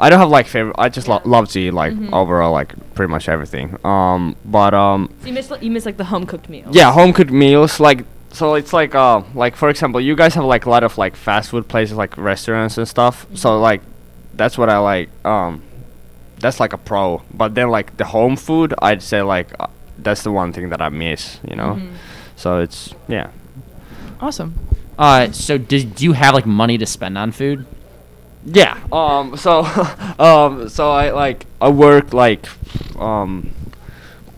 i 0.00 0.10
don't 0.10 0.18
have 0.18 0.28
like 0.28 0.46
favorite 0.48 0.74
i 0.78 0.88
just 0.88 1.06
lo- 1.06 1.22
love 1.24 1.48
to 1.48 1.60
eat 1.60 1.70
like 1.70 1.92
Mhm. 1.92 2.12
overall 2.12 2.50
like 2.52 2.74
pretty 2.94 3.10
much 3.10 3.28
everything 3.28 3.78
um 3.84 4.34
but 4.44 4.74
um 4.74 5.08
So 5.20 5.28
you 5.28 5.32
miss 5.32 5.50
like, 5.50 5.62
you 5.62 5.70
miss 5.70 5.86
like 5.86 5.96
the 5.96 6.04
home 6.04 6.26
cooked 6.26 6.48
meals. 6.48 6.74
yeah, 6.74 6.90
home 6.92 7.12
cooked 7.12 7.30
meals 7.30 7.78
like 7.78 8.04
so 8.32 8.54
it's 8.54 8.72
like 8.72 8.94
uh 8.94 9.22
like 9.34 9.54
for 9.54 9.68
example, 9.68 10.00
you 10.00 10.16
guys 10.16 10.34
have 10.34 10.44
like 10.44 10.64
a 10.66 10.70
lot 10.70 10.82
of 10.82 10.96
like 10.98 11.14
fast 11.14 11.50
food 11.50 11.68
places 11.68 11.96
like 11.96 12.16
restaurants 12.16 12.78
and 12.78 12.88
stuff. 12.88 13.26
So 13.34 13.50
Mhm. 13.50 13.60
like 13.62 13.80
that's 14.34 14.56
what 14.58 14.68
I 14.70 14.78
like 14.78 15.10
um 15.24 15.62
that's 16.40 16.58
like 16.58 16.72
a 16.72 16.78
pro. 16.78 17.22
But 17.32 17.54
then 17.54 17.68
like 17.68 17.96
the 17.98 18.06
home 18.06 18.36
food, 18.36 18.72
I'd 18.80 19.02
say 19.02 19.20
like 19.22 19.48
uh, 19.60 19.66
that's 20.04 20.22
the 20.22 20.32
one 20.32 20.52
thing 20.52 20.68
that 20.70 20.80
I 20.82 20.88
miss, 20.88 21.38
you 21.48 21.56
know. 21.56 21.76
Mhm. 21.80 21.92
So 22.36 22.58
it's 22.58 22.94
yeah. 23.08 23.28
Awesome. 24.20 24.54
Uh, 24.98 25.30
so 25.32 25.58
did 25.58 25.94
do 25.94 26.04
you 26.04 26.12
have 26.12 26.34
like 26.34 26.46
money 26.46 26.78
to 26.78 26.86
spend 26.86 27.16
on 27.18 27.32
food? 27.32 27.64
Yeah. 28.44 28.78
Um 28.92 29.36
so 29.44 29.64
um 30.18 30.68
so 30.68 30.90
I 30.90 31.10
like 31.10 31.46
I 31.60 31.68
worked 31.68 32.12
like 32.14 32.46
um 32.98 33.50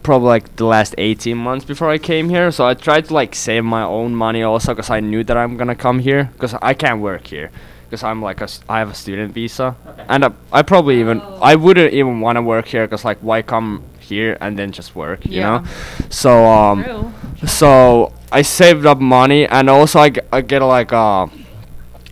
probably 0.03 0.29
like 0.29 0.57
the 0.57 0.67
last 0.67 0.95
18 0.99 1.37
months 1.37 1.65
before 1.65 1.91
I 1.91 1.99
came 1.99 2.29
here. 2.29 2.51
So 2.51 2.67
I 2.67 2.75
tried 2.75 3.07
to 3.07 3.15
like 3.15 3.35
save 3.35 3.65
my 3.65 3.83
own 3.83 4.15
money 4.15 4.43
also 4.43 4.75
cuz 4.75 4.91
I 4.91 5.01
knew 5.01 5.25
that 5.25 5.37
I'm 5.37 5.57
going 5.57 5.69
to 5.69 5.75
come 5.75 5.99
here 5.99 6.31
cuz 6.39 6.55
I 6.61 6.75
can't 6.75 7.01
work 7.01 7.27
here 7.29 7.51
cuz 7.91 8.03
I'm 8.05 8.21
like 8.21 8.41
a 8.41 8.45
s- 8.45 8.61
I 8.69 8.79
have 8.81 8.91
a 8.91 8.95
student 8.95 9.33
visa. 9.33 9.77
Okay. 9.89 10.05
And 10.09 10.25
I, 10.27 10.31
I 10.53 10.63
probably 10.63 11.01
even 11.01 11.21
Oh. 11.25 11.39
I 11.41 11.55
wouldn't 11.55 11.93
even 11.95 12.21
want 12.21 12.37
to 12.37 12.43
work 12.43 12.67
here 12.67 12.87
cuz 12.87 13.05
like 13.05 13.19
why 13.23 13.41
come 13.43 13.83
here 14.11 14.37
and 14.41 14.59
then 14.59 14.71
just 14.73 14.95
work, 14.95 15.25
you 15.25 15.41
Yeah. 15.41 15.59
know? 15.59 15.65
So 16.11 16.31
um 16.47 16.85
True. 16.85 17.13
so 17.49 18.13
I 18.33 18.43
saved 18.43 18.85
up 18.87 19.01
money, 19.01 19.47
and 19.47 19.71
also 19.71 20.01
I, 20.01 20.11
g- 20.11 20.21
I 20.33 20.41
get 20.43 20.61
like 20.63 20.93
uh, 20.93 21.27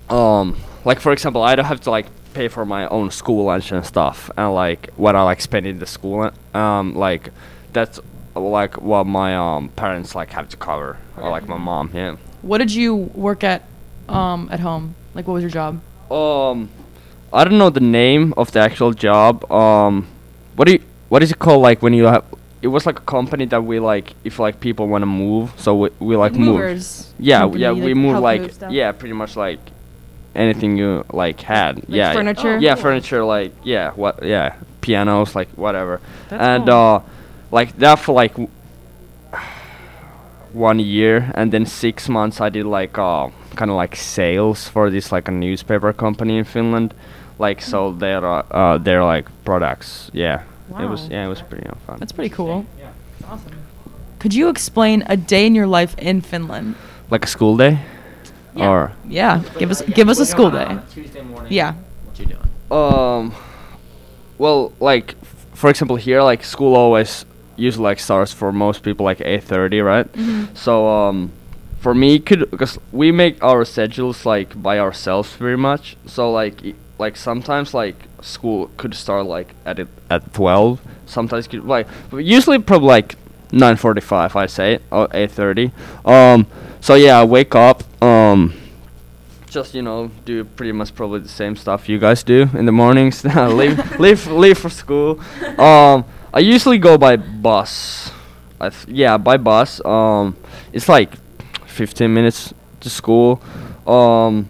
um, 0.09 0.57
like 0.85 1.01
for 1.01 1.13
example, 1.13 1.43
I 1.43 1.55
don't 1.57 1.65
have 1.67 1.81
to 1.83 1.91
like 1.91 2.07
pay 2.35 2.49
for 2.49 2.65
my 2.65 2.87
own 2.89 3.11
school 3.11 3.45
lunch 3.45 3.73
and 3.73 3.85
stuff, 3.85 4.31
and 4.37 4.55
like 4.55 4.91
what 4.97 5.17
I 5.17 5.23
like 5.23 5.41
spend 5.41 5.67
in 5.67 5.79
the 5.79 5.87
school, 5.87 6.31
um, 6.55 6.95
like 6.95 7.31
that's 7.73 7.99
like 8.35 8.81
what 8.81 9.05
my 9.07 9.35
um 9.37 9.69
parents 9.71 10.15
like 10.15 10.31
have 10.31 10.49
to 10.51 10.57
cover, 10.57 10.97
or 11.17 11.31
like 11.31 11.49
my 11.49 11.59
mom, 11.59 11.91
yeah. 11.95 12.17
What 12.43 12.59
did 12.59 12.73
you 12.73 12.95
work 13.15 13.43
at 13.45 13.63
um 14.09 14.49
at 14.53 14.61
home? 14.61 14.95
Like 15.15 15.27
what 15.27 15.35
was 15.35 15.43
your 15.43 15.51
job? 15.51 15.81
Um, 16.11 16.69
I 17.33 17.45
don't 17.45 17.59
know 17.59 17.71
the 17.71 17.81
name 17.81 18.33
of 18.37 18.53
the 18.53 18.61
actual 18.61 18.93
job. 18.93 19.51
Um, 19.51 20.07
what 20.57 20.67
do 20.67 20.73
you 20.75 20.83
what 21.13 21.23
is 21.23 21.31
it 21.31 21.39
called? 21.39 21.61
Like 21.61 21.83
when 21.83 21.93
you 21.93 22.05
have. 22.07 22.25
It 22.63 22.69
was 22.69 22.87
like 22.87 22.99
a 22.99 23.03
company 23.03 23.45
that 23.47 23.63
we 23.65 23.81
like 23.81 24.15
if 24.25 24.39
like 24.39 24.61
people 24.61 24.89
want 24.89 25.03
to 25.03 25.07
move, 25.07 25.53
so 25.59 25.75
we, 25.75 25.91
we 25.99 26.17
like, 26.17 26.33
move. 26.33 26.55
movers. 26.57 27.13
Yeah, 27.19 27.41
company, 27.41 27.61
yeah, 27.61 27.73
we 27.73 27.93
move 27.93 28.19
like 28.23 28.41
move 28.41 28.73
yeah, 28.73 28.93
pretty 28.93 29.13
much 29.13 29.37
like 29.37 29.61
anything 30.35 30.79
you 30.79 31.05
like 31.13 31.41
had. 31.43 31.85
yeah, 31.87 32.15
furniture? 32.15 32.57
Yeah, 32.59 32.73
Oh, 32.73 32.77
furniture 32.77 33.25
like 33.25 33.53
yeah, 33.63 33.91
what 33.91 34.23
yeah, 34.23 34.57
pianos 34.81 35.35
like 35.35 35.49
whatever. 35.51 36.01
That's 36.31 36.43
and 36.43 36.65
cool. 36.65 36.75
uh 36.75 37.03
like 37.51 37.77
that 37.77 37.99
for 37.99 38.13
like 38.13 38.33
w- 38.33 38.49
one 40.55 40.79
year 40.79 41.31
and 41.35 41.53
then 41.53 41.67
6 41.67 42.09
months 42.09 42.41
I 42.41 42.49
did 42.49 42.65
like 42.65 42.97
uh 42.97 43.29
kind 43.57 43.71
of 43.71 43.77
like 43.77 43.97
sales 43.97 44.67
for 44.69 44.89
this 44.89 45.13
like 45.13 45.29
a 45.29 45.33
newspaper 45.33 45.93
company 45.93 46.39
in 46.39 46.45
Finland. 46.45 46.95
Like 47.39 47.61
so 47.61 47.93
they're 47.93 48.25
uh, 48.25 48.47
uh 48.51 48.79
they're 48.79 49.05
like 49.05 49.29
products. 49.45 50.11
Yeah. 50.15 50.45
It 50.81 50.89
was 50.89 51.09
yeah, 51.09 51.25
it 51.27 51.29
was 51.29 51.43
pretty 51.43 51.67
uh, 51.67 51.75
fun. 51.87 51.99
That's 51.99 52.13
pretty 52.13 52.31
cool. 52.35 52.65
Yeah. 52.79 52.91
awesome. 53.29 53.53
Could 54.19 54.35
you 54.35 54.49
explain 54.49 55.03
a 55.09 55.17
day 55.17 55.47
in 55.47 55.55
your 55.55 55.67
life 55.67 55.95
in 55.99 56.21
Finland? 56.21 56.75
like 57.11 57.25
a 57.25 57.29
school 57.29 57.57
day? 57.57 57.79
Yeah. 58.55 58.69
Or 58.71 58.93
Yeah, 59.09 59.43
give 59.59 59.71
us 59.71 59.83
give 59.83 60.09
us 60.09 60.19
a 60.21 60.27
school 60.27 60.51
day. 60.51 60.79
Tuesday 60.95 61.23
morning. 61.23 61.53
Yeah. 61.53 61.75
What 62.07 62.19
you 62.19 62.27
doing? 62.27 62.49
Um, 62.71 63.35
well, 64.39 64.73
like 64.81 65.15
f- 65.23 65.47
for 65.55 65.71
example, 65.71 65.97
here, 65.97 66.23
like 66.23 66.45
school 66.45 66.75
always 66.75 67.25
usually 67.57 67.85
like 67.85 68.01
starts 68.01 68.33
for 68.33 68.53
most 68.53 68.83
people 68.83 69.05
like 69.05 69.19
8:30, 69.19 69.83
right? 69.85 70.07
So 70.57 70.89
um, 70.89 71.31
for 71.81 71.95
me, 71.95 72.19
could 72.19 72.51
because 72.51 72.79
we 72.93 73.13
make 73.13 73.43
our 73.43 73.65
schedules 73.65 74.25
like 74.27 74.61
by 74.63 74.79
ourselves 74.79 75.33
very 75.37 75.57
much. 75.57 75.97
So 76.07 76.31
like 76.33 76.65
i- 76.65 76.75
like 77.03 77.17
sometimes 77.17 77.75
like 77.75 77.97
school 78.21 78.71
could 78.77 78.95
start 78.95 79.27
like 79.27 79.49
at 79.67 79.79
it 79.83 79.89
at 80.09 80.33
12. 80.33 80.81
Sometimes 81.07 81.49
could 81.49 81.65
like 81.65 81.87
usually 82.13 82.61
probably 82.61 82.89
like 82.89 83.17
9:45 83.51 84.37
I 84.37 84.47
say 84.47 84.79
or 84.91 85.09
8:30. 85.09 85.73
Um, 86.07 86.47
so 86.81 86.95
yeah, 86.95 87.19
I 87.21 87.25
wake 87.25 87.55
up. 87.55 87.83
Um, 88.01 88.55
just 89.51 89.75
you 89.75 89.83
know 89.83 90.11
do 90.25 90.45
pretty 90.45 90.73
much 90.73 90.95
probably 90.95 91.21
the 91.21 91.35
same 91.43 91.55
stuff 91.57 91.89
you 91.89 91.99
guys 91.99 92.23
do 92.23 92.49
in 92.55 92.65
the 92.67 92.77
mornings. 92.83 93.25
leave 93.61 93.77
leave 93.99 94.27
leave 94.29 94.59
for 94.59 94.71
school. 94.71 95.21
Um, 95.59 96.05
I 96.33 96.39
usually 96.55 96.79
go 96.79 96.97
by 96.97 97.17
bus. 97.17 98.13
I 98.61 98.71
yeah, 98.87 99.19
by 99.19 99.37
bus. 99.37 99.85
Um, 99.85 100.37
it's 100.73 100.89
like 100.89 101.11
15 101.67 102.15
minutes 102.15 102.55
to 102.81 102.89
school. 102.89 103.43
Um, 103.87 104.49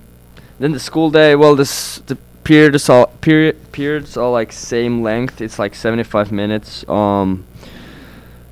then 0.61 0.73
the 0.73 0.81
school 0.81 1.11
day. 1.11 1.35
Well, 1.35 1.57
this 1.57 1.99
the 2.07 2.17
periods 2.53 2.89
all 2.91 3.07
period 3.21 3.57
periods 3.73 4.17
are 4.17 4.31
like 4.31 4.53
same 4.53 5.03
length. 5.03 5.41
It's 5.41 5.59
like 5.59 5.75
75 5.75 6.31
minutes. 6.33 6.85
Um. 6.89 7.45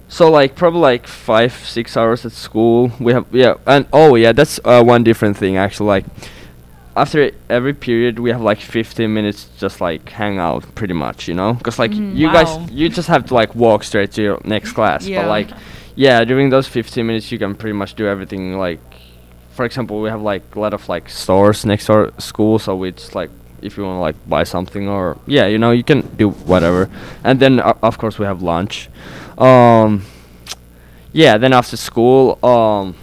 So 0.08 0.30
like 0.30 0.54
probably 0.56 0.80
like 0.80 1.06
five 1.06 1.52
six 1.52 1.96
hours 1.96 2.24
at 2.26 2.32
school. 2.32 2.90
We 2.98 3.12
have 3.12 3.26
yeah 3.32 3.54
and 3.66 3.86
oh 3.92 4.14
yeah 4.16 4.32
that's 4.32 4.58
uh, 4.64 4.82
one 4.82 5.04
different 5.04 5.36
thing 5.36 5.56
actually 5.56 5.88
like 5.88 6.04
after 6.96 7.30
every 7.48 7.72
period 7.74 8.18
we 8.18 8.30
have 8.32 8.40
like 8.42 8.58
15 8.60 9.12
minutes 9.14 9.48
just 9.58 9.80
like 9.80 10.08
hang 10.08 10.38
out 10.38 10.62
pretty 10.74 10.92
much 10.94 11.28
you 11.28 11.34
know 11.34 11.52
because 11.54 11.78
like 11.78 11.92
Mhm. 11.92 12.16
you 12.16 12.26
Wow. 12.26 12.32
guys 12.38 12.50
you 12.72 12.88
just 12.88 13.08
have 13.08 13.24
to 13.26 13.34
like 13.34 13.54
walk 13.54 13.84
straight 13.84 14.10
to 14.16 14.22
your 14.22 14.38
next 14.44 14.72
class 14.72 15.06
Yeah. 15.06 15.22
but 15.22 15.28
like 15.28 15.48
yeah 15.94 16.24
during 16.24 16.50
those 16.50 16.66
15 16.66 17.06
minutes 17.06 17.30
you 17.32 17.38
can 17.38 17.54
pretty 17.54 17.76
much 17.82 17.94
do 17.94 18.06
everything 18.08 18.58
like 18.58 18.80
for 19.56 19.64
example 19.64 20.02
we 20.02 20.08
have 20.10 20.20
like 20.32 20.42
a 20.56 20.60
lot 20.60 20.74
of 20.74 20.82
like 20.88 21.08
stores 21.08 21.64
next 21.64 21.86
to 21.86 21.92
our 21.92 22.10
school 22.18 22.58
so 22.58 22.74
we 22.74 22.90
just 22.90 23.14
like 23.14 23.30
if 23.62 23.76
you 23.76 23.84
want 23.84 23.96
to 23.96 24.00
like 24.00 24.16
buy 24.28 24.44
something 24.44 24.88
or 24.88 25.16
yeah 25.26 25.46
you 25.46 25.58
know 25.58 25.70
you 25.70 25.84
can 25.84 26.00
do 26.16 26.30
whatever 26.30 26.88
and 27.24 27.40
then 27.40 27.60
uh, 27.60 27.74
of 27.82 27.98
course 27.98 28.18
we 28.18 28.24
have 28.26 28.42
lunch 28.42 28.88
um 29.38 30.02
yeah 31.12 31.36
then 31.38 31.52
after 31.52 31.76
school 31.76 32.38
um 32.44 32.94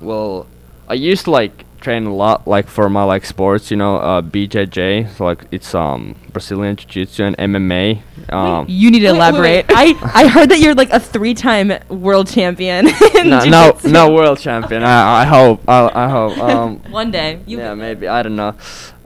well 0.00 0.46
i 0.88 0.94
used 0.94 1.24
to 1.24 1.30
like 1.30 1.64
train 1.80 2.04
a 2.06 2.14
lot 2.14 2.48
like 2.48 2.66
for 2.66 2.88
my 2.88 3.04
like 3.04 3.24
sports 3.24 3.70
you 3.70 3.76
know 3.76 3.96
uh 3.98 4.20
bjj 4.20 5.08
so 5.14 5.24
like 5.24 5.44
it's 5.52 5.72
um 5.74 6.16
brazilian 6.32 6.74
jiu-jitsu 6.74 7.22
and 7.22 7.36
mma 7.36 8.00
um 8.32 8.66
You 8.68 8.90
need 8.90 9.00
to 9.00 9.12
Wait, 9.12 9.12
wait, 9.12 9.16
elaborate. 9.18 9.68
wait. 9.68 9.76
I 9.76 10.24
I 10.24 10.26
heard 10.26 10.48
that 10.50 10.58
you're 10.58 10.74
like 10.74 10.90
a 10.90 10.98
three-time 10.98 11.72
world 11.88 12.26
champion. 12.26 12.86
no, 13.24 13.44
no, 13.44 13.78
no 13.84 14.10
world 14.12 14.40
champion. 14.40 14.82
I, 14.82 15.22
I 15.22 15.24
hope. 15.24 15.62
I, 15.68 15.78
I 15.94 16.08
hope. 16.08 16.36
Um, 16.38 16.78
One 16.90 17.12
day. 17.12 17.38
You 17.46 17.58
yeah, 17.58 17.74
maybe. 17.74 18.08
I 18.08 18.22
don't 18.24 18.34
know. 18.34 18.54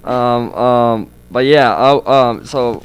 Um, 0.04 0.54
um, 0.54 1.10
but 1.30 1.44
yeah. 1.46 1.74
I, 1.74 2.30
um, 2.30 2.44
so 2.44 2.82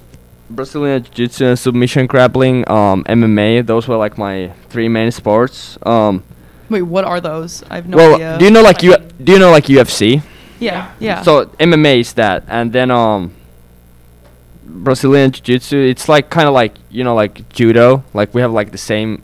Brazilian 0.49 1.03
Jiu-Jitsu 1.03 1.45
and 1.45 1.59
submission 1.59 2.07
grappling, 2.07 2.69
um, 2.69 3.03
MMA. 3.05 3.65
Those 3.65 3.87
were 3.87 3.97
like 3.97 4.17
my 4.17 4.51
three 4.69 4.87
main 4.87 5.11
sports. 5.11 5.77
Um, 5.83 6.23
Wait, 6.69 6.81
what 6.81 7.05
are 7.05 7.21
those? 7.21 7.63
I 7.69 7.75
have 7.75 7.87
no 7.87 7.97
well, 7.97 8.15
idea. 8.15 8.37
do 8.39 8.45
you 8.45 8.51
know 8.51 8.61
like 8.63 8.81
you? 8.83 8.95
Do 9.23 9.33
you 9.33 9.39
know 9.39 9.51
like 9.51 9.65
UFC? 9.65 10.23
Yeah, 10.59 10.91
yeah. 10.99 11.21
So 11.21 11.45
MMA 11.59 11.99
is 11.99 12.13
that, 12.13 12.43
and 12.47 12.71
then 12.73 12.89
um, 12.89 13.33
Brazilian 14.63 15.31
Jiu-Jitsu. 15.31 15.77
It's 15.77 16.09
like 16.09 16.29
kind 16.29 16.47
of 16.47 16.53
like 16.53 16.73
you 16.89 17.03
know 17.03 17.13
like 17.15 17.47
judo. 17.49 18.03
Like 18.13 18.33
we 18.33 18.41
have 18.41 18.51
like 18.51 18.71
the 18.71 18.77
same. 18.77 19.21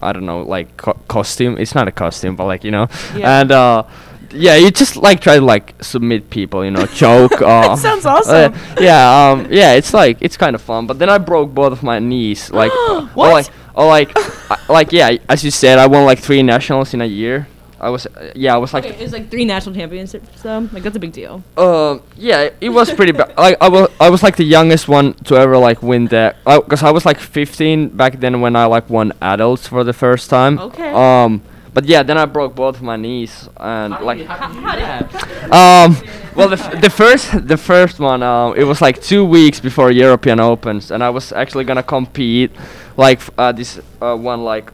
I 0.00 0.12
don't 0.12 0.26
know, 0.26 0.42
like 0.42 0.76
co- 0.76 0.96
costume. 1.08 1.58
It's 1.58 1.74
not 1.74 1.88
a 1.88 1.92
costume, 1.92 2.36
but 2.36 2.44
like 2.46 2.62
you 2.62 2.70
know, 2.70 2.86
Yeah. 3.16 3.40
and 3.40 3.50
uh, 3.50 3.82
yeah, 4.32 4.56
you 4.56 4.70
just 4.70 4.96
like 4.96 5.20
try 5.20 5.36
to 5.38 5.44
like 5.44 5.74
submit 5.82 6.30
people, 6.30 6.64
you 6.64 6.70
know, 6.70 6.86
choke. 7.00 7.40
Uh, 7.40 7.74
That 7.74 7.78
sounds 7.78 8.06
uh, 8.06 8.14
awesome. 8.14 8.54
yeah, 8.80 9.30
um, 9.30 9.46
yeah, 9.50 9.72
it's 9.74 9.92
like 9.94 10.18
it's 10.20 10.36
kind 10.36 10.54
of 10.54 10.62
fun. 10.62 10.86
But 10.86 10.98
then 10.98 11.08
I 11.08 11.18
broke 11.18 11.54
both 11.54 11.72
of 11.72 11.82
my 11.82 11.98
knees, 11.98 12.50
like, 12.52 12.72
uh, 12.72 13.06
What? 13.14 13.28
Or 13.28 13.32
like, 13.32 13.46
or 13.74 13.86
like, 13.86 14.12
I- 14.50 14.72
like 14.72 14.92
yeah, 14.92 15.16
as 15.28 15.44
you 15.44 15.50
said, 15.50 15.78
I 15.78 15.86
won 15.86 16.04
like 16.04 16.18
three 16.18 16.42
nationals 16.42 16.94
in 16.94 17.00
a 17.00 17.06
year. 17.06 17.46
I 17.80 17.90
was, 17.90 18.06
uh, 18.06 18.32
yeah, 18.34 18.54
I 18.54 18.58
was 18.58 18.74
like, 18.74 18.84
Okay, 18.86 18.96
it 18.98 19.02
was 19.04 19.12
like 19.12 19.30
three 19.30 19.44
national 19.44 19.72
championships, 19.72 20.42
so 20.42 20.68
like 20.72 20.82
that's 20.82 20.96
a 20.96 20.98
big 20.98 21.12
deal. 21.12 21.44
uh, 21.56 21.98
yeah, 22.16 22.50
it 22.60 22.70
was 22.70 22.92
pretty 22.92 23.12
bad. 23.12 23.32
Like 23.38 23.56
I 23.60 23.68
was, 23.68 23.88
I 24.00 24.10
was 24.10 24.20
like 24.24 24.34
the 24.36 24.42
youngest 24.44 24.88
one 24.88 25.14
to 25.30 25.36
ever 25.36 25.56
like 25.56 25.80
win 25.80 26.06
that. 26.06 26.42
Because 26.44 26.82
I 26.82 26.90
was 26.90 27.06
like 27.06 27.20
15 27.20 27.90
back 27.90 28.18
then 28.18 28.40
when 28.40 28.56
I 28.56 28.64
like 28.66 28.90
won 28.90 29.12
adults 29.22 29.68
for 29.68 29.84
the 29.84 29.92
first 29.92 30.28
time. 30.28 30.58
Okay. 30.58 30.90
Um, 30.90 31.40
but 31.78 31.84
yeah, 31.84 32.02
then 32.02 32.18
I 32.18 32.26
broke 32.26 32.56
both 32.56 32.82
my 32.82 32.96
knees 32.96 33.48
and 33.56 33.92
like. 34.00 34.26
How 34.26 34.74
did 34.74 35.52
Um, 35.52 35.96
well, 36.34 36.48
the, 36.48 36.58
f- 36.58 36.80
the 36.80 36.90
first 36.90 37.46
the 37.46 37.56
first 37.56 38.00
one, 38.00 38.20
um, 38.20 38.56
it 38.56 38.64
was 38.64 38.80
like 38.80 39.00
two 39.00 39.24
weeks 39.24 39.60
before 39.60 39.92
European 39.92 40.40
Opens, 40.40 40.90
and 40.90 41.04
I 41.04 41.10
was 41.10 41.32
actually 41.32 41.62
gonna 41.62 41.84
compete, 41.84 42.50
like 42.96 43.18
f- 43.18 43.30
uh, 43.38 43.52
this 43.52 43.78
uh, 44.02 44.16
one 44.16 44.42
like 44.42 44.72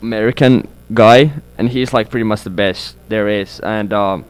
American 0.00 0.68
guy, 0.92 1.32
and 1.58 1.70
he's 1.70 1.92
like 1.92 2.08
pretty 2.08 2.22
much 2.22 2.42
the 2.42 2.50
best 2.50 2.94
there 3.08 3.26
is, 3.26 3.58
and 3.58 3.92
um, 3.92 4.24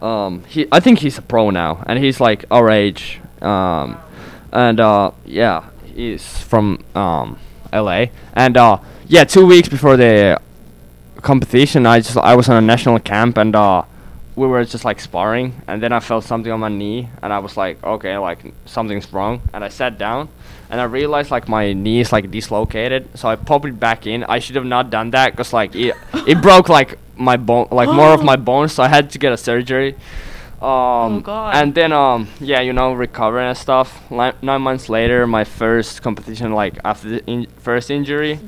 um, 0.00 0.42
he 0.44 0.68
I 0.72 0.80
think 0.80 1.00
he's 1.00 1.18
a 1.18 1.22
pro 1.22 1.50
now, 1.50 1.84
and 1.86 1.98
he's 1.98 2.18
like 2.18 2.46
our 2.50 2.70
age, 2.70 3.20
um, 3.42 3.98
and 4.54 4.80
uh, 4.80 5.10
yeah, 5.26 5.68
he's 5.84 6.38
from 6.38 6.82
um, 6.94 7.38
L.A. 7.74 8.10
and 8.32 8.56
uh, 8.56 8.78
yeah, 9.06 9.24
two 9.24 9.44
weeks 9.44 9.68
before 9.68 9.98
the 9.98 10.40
competition, 11.22 11.86
I 11.86 12.00
just 12.00 12.16
I 12.16 12.34
was 12.34 12.48
on 12.48 12.56
a 12.56 12.66
national 12.66 12.98
camp 13.00 13.36
and 13.38 13.54
uh, 13.54 13.82
we 14.36 14.46
were 14.46 14.64
just 14.64 14.84
like 14.84 15.00
sparring, 15.00 15.60
and 15.66 15.82
then 15.82 15.92
I 15.92 16.00
felt 16.00 16.24
something 16.24 16.50
on 16.52 16.60
my 16.60 16.68
knee, 16.68 17.08
and 17.22 17.32
I 17.32 17.40
was 17.40 17.56
like, 17.56 17.82
okay, 17.82 18.16
like 18.18 18.54
something's 18.66 19.12
wrong, 19.12 19.42
and 19.52 19.64
I 19.64 19.68
sat 19.68 19.98
down, 19.98 20.28
and 20.70 20.80
I 20.80 20.84
realized 20.84 21.30
like 21.30 21.48
my 21.48 21.72
knee 21.72 22.00
is 22.00 22.12
like 22.12 22.30
dislocated, 22.30 23.08
so 23.18 23.28
I 23.28 23.36
popped 23.36 23.66
it 23.66 23.80
back 23.80 24.06
in. 24.06 24.24
I 24.24 24.38
should 24.38 24.56
have 24.56 24.64
not 24.66 24.90
done 24.90 25.10
that, 25.10 25.36
cause 25.36 25.52
like 25.52 25.74
it 25.74 25.96
it 26.26 26.40
broke 26.42 26.68
like 26.68 26.98
my 27.16 27.36
bone, 27.36 27.68
like 27.70 27.88
more 27.88 28.12
of 28.14 28.22
my 28.22 28.36
bones, 28.48 28.72
so 28.72 28.82
I 28.82 28.88
had 28.88 29.10
to 29.10 29.18
get 29.18 29.32
a 29.32 29.36
surgery. 29.36 29.96
Um, 30.60 31.20
God. 31.20 31.54
and 31.54 31.72
then 31.72 31.92
um 31.92 32.26
yeah 32.40 32.60
you 32.60 32.72
know 32.72 32.92
recovering 32.92 33.46
and 33.46 33.56
stuff. 33.56 34.10
Li- 34.10 34.32
nine 34.42 34.60
months 34.60 34.88
later, 34.88 35.24
my 35.24 35.44
first 35.44 36.02
competition 36.02 36.52
like 36.52 36.78
after 36.84 37.08
the 37.08 37.24
in- 37.26 37.46
first 37.58 37.92
injury, 37.92 38.40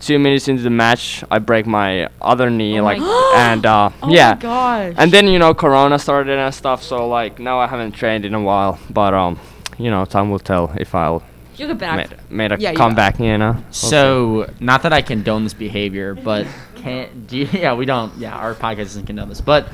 two 0.00 0.18
minutes 0.18 0.48
into 0.48 0.62
the 0.62 0.70
match, 0.70 1.22
I 1.30 1.38
break 1.38 1.66
my 1.66 2.08
other 2.20 2.50
knee, 2.50 2.80
Oh 2.80 2.84
like, 2.84 3.00
and 3.36 3.64
uh, 3.64 3.90
oh 4.02 4.10
yeah, 4.10 4.34
my 4.34 4.40
gosh. 4.40 4.94
and 4.98 5.12
then 5.12 5.28
you 5.28 5.38
know 5.38 5.54
Corona 5.54 5.98
started 5.98 6.36
and 6.38 6.54
stuff, 6.54 6.82
so 6.82 7.06
like 7.08 7.38
now 7.38 7.58
I 7.60 7.66
haven't 7.66 7.92
trained 7.92 8.24
in 8.24 8.34
a 8.34 8.40
while, 8.40 8.78
but 8.90 9.14
um, 9.14 9.38
you 9.78 9.90
know 9.90 10.04
time 10.04 10.30
will 10.30 10.38
tell 10.40 10.72
if 10.76 10.94
I'll 10.94 11.22
You 11.56 11.66
get 11.68 11.78
back. 11.78 11.96
made, 11.96 12.18
made 12.30 12.52
a 12.52 12.56
Yeah, 12.58 12.70
you 12.72 12.76
comeback, 12.76 13.20
you 13.20 13.36
know. 13.38 13.52
We'll. 13.52 13.72
So, 13.72 14.50
not 14.60 14.82
that 14.82 14.92
I 14.92 15.02
condone 15.02 15.44
this 15.44 15.54
behavior, 15.54 16.14
but 16.30 16.46
can 16.76 17.26
do 17.26 17.36
you, 17.38 17.48
yeah, 17.52 17.74
we 17.74 17.84
don't. 17.84 18.16
Yeah, 18.16 18.34
our 18.34 18.54
podcast 18.54 18.96
doesn't 18.96 19.06
condone 19.06 19.28
this. 19.28 19.40
But 19.42 19.68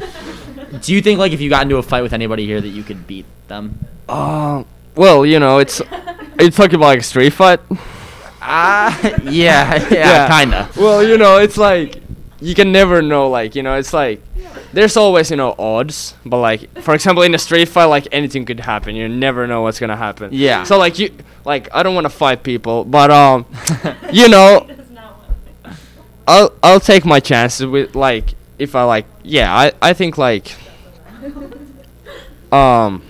do 0.82 0.92
you 0.92 1.00
think 1.00 1.18
like 1.20 1.32
if 1.32 1.40
you 1.40 1.48
got 1.48 1.62
into 1.62 1.76
a 1.76 1.82
fight 1.82 2.02
with 2.02 2.12
anybody 2.12 2.44
here 2.46 2.60
that 2.60 2.68
you 2.74 2.82
could 2.82 3.06
beat 3.06 3.26
them? 3.48 3.78
uh, 4.08 4.64
well, 4.96 5.24
you 5.26 5.38
know 5.38 5.58
it's 5.58 5.80
are 5.80 6.42
you 6.42 6.50
talking 6.50 6.74
about 6.74 6.86
like 6.86 7.00
a 7.00 7.02
street 7.02 7.32
fight? 7.32 7.60
Ah, 8.48 8.94
yeah, 9.24 9.88
yeah, 9.90 10.28
kinda. 10.30 10.68
Well, 10.76 11.02
you 11.02 11.18
know 11.18 11.38
it's 11.38 11.56
like 11.58 12.00
you 12.40 12.54
can 12.54 12.70
never 12.70 13.02
know, 13.02 13.28
like 13.28 13.56
you 13.56 13.62
know 13.62 13.74
it's 13.74 13.92
like 13.92 14.22
there's 14.72 14.96
always 14.96 15.30
you 15.30 15.36
know 15.36 15.54
odds, 15.58 16.14
but 16.24 16.38
like 16.38 16.70
for 16.80 16.94
example 16.94 17.24
in 17.24 17.34
a 17.34 17.38
street 17.38 17.68
fight, 17.68 17.86
like 17.86 18.06
anything 18.12 18.44
could 18.44 18.60
happen. 18.60 18.94
You 18.94 19.08
never 19.08 19.46
know 19.46 19.62
what's 19.62 19.80
gonna 19.80 19.96
happen. 19.96 20.30
Yeah. 20.32 20.62
So 20.62 20.78
like 20.78 20.98
you 20.98 21.10
like 21.44 21.68
I 21.74 21.82
don't 21.82 21.94
want 21.94 22.04
to 22.04 22.10
fight 22.10 22.44
people, 22.44 22.84
but 22.84 23.10
um, 23.10 23.46
you 24.12 24.28
know 24.28 24.68
I'll 26.28 26.52
I'll 26.62 26.80
take 26.80 27.04
my 27.04 27.18
chances 27.18 27.66
with 27.66 27.96
like 27.96 28.34
if 28.58 28.74
I 28.74 28.84
like 28.84 29.06
yeah 29.24 29.54
I 29.54 29.72
I 29.82 29.92
think 29.92 30.18
like 30.18 30.54
um 32.52 33.02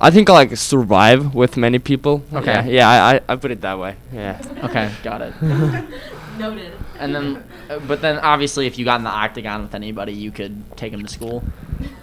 I 0.00 0.10
think 0.10 0.28
I 0.28 0.32
like 0.32 0.56
survive 0.56 1.34
with 1.34 1.56
many 1.56 1.78
people. 1.78 2.22
Okay. 2.32 2.52
Yeah, 2.52 2.66
yeah 2.66 2.90
I, 2.90 3.14
I 3.14 3.20
I 3.28 3.36
put 3.36 3.50
it 3.50 3.60
that 3.62 3.78
way. 3.78 3.96
Yeah. 4.12 4.40
Okay, 4.64 4.90
got 5.02 5.20
it. 5.20 5.34
Noted. 6.38 6.72
And 6.98 7.14
then, 7.14 7.44
uh, 7.70 7.78
but 7.80 8.02
then 8.02 8.18
obviously, 8.18 8.66
if 8.66 8.78
you 8.78 8.84
got 8.84 8.98
in 8.98 9.04
the 9.04 9.10
octagon 9.10 9.62
with 9.62 9.74
anybody, 9.74 10.12
you 10.12 10.30
could 10.30 10.76
take 10.76 10.92
them 10.92 11.02
to 11.04 11.08
school. 11.08 11.44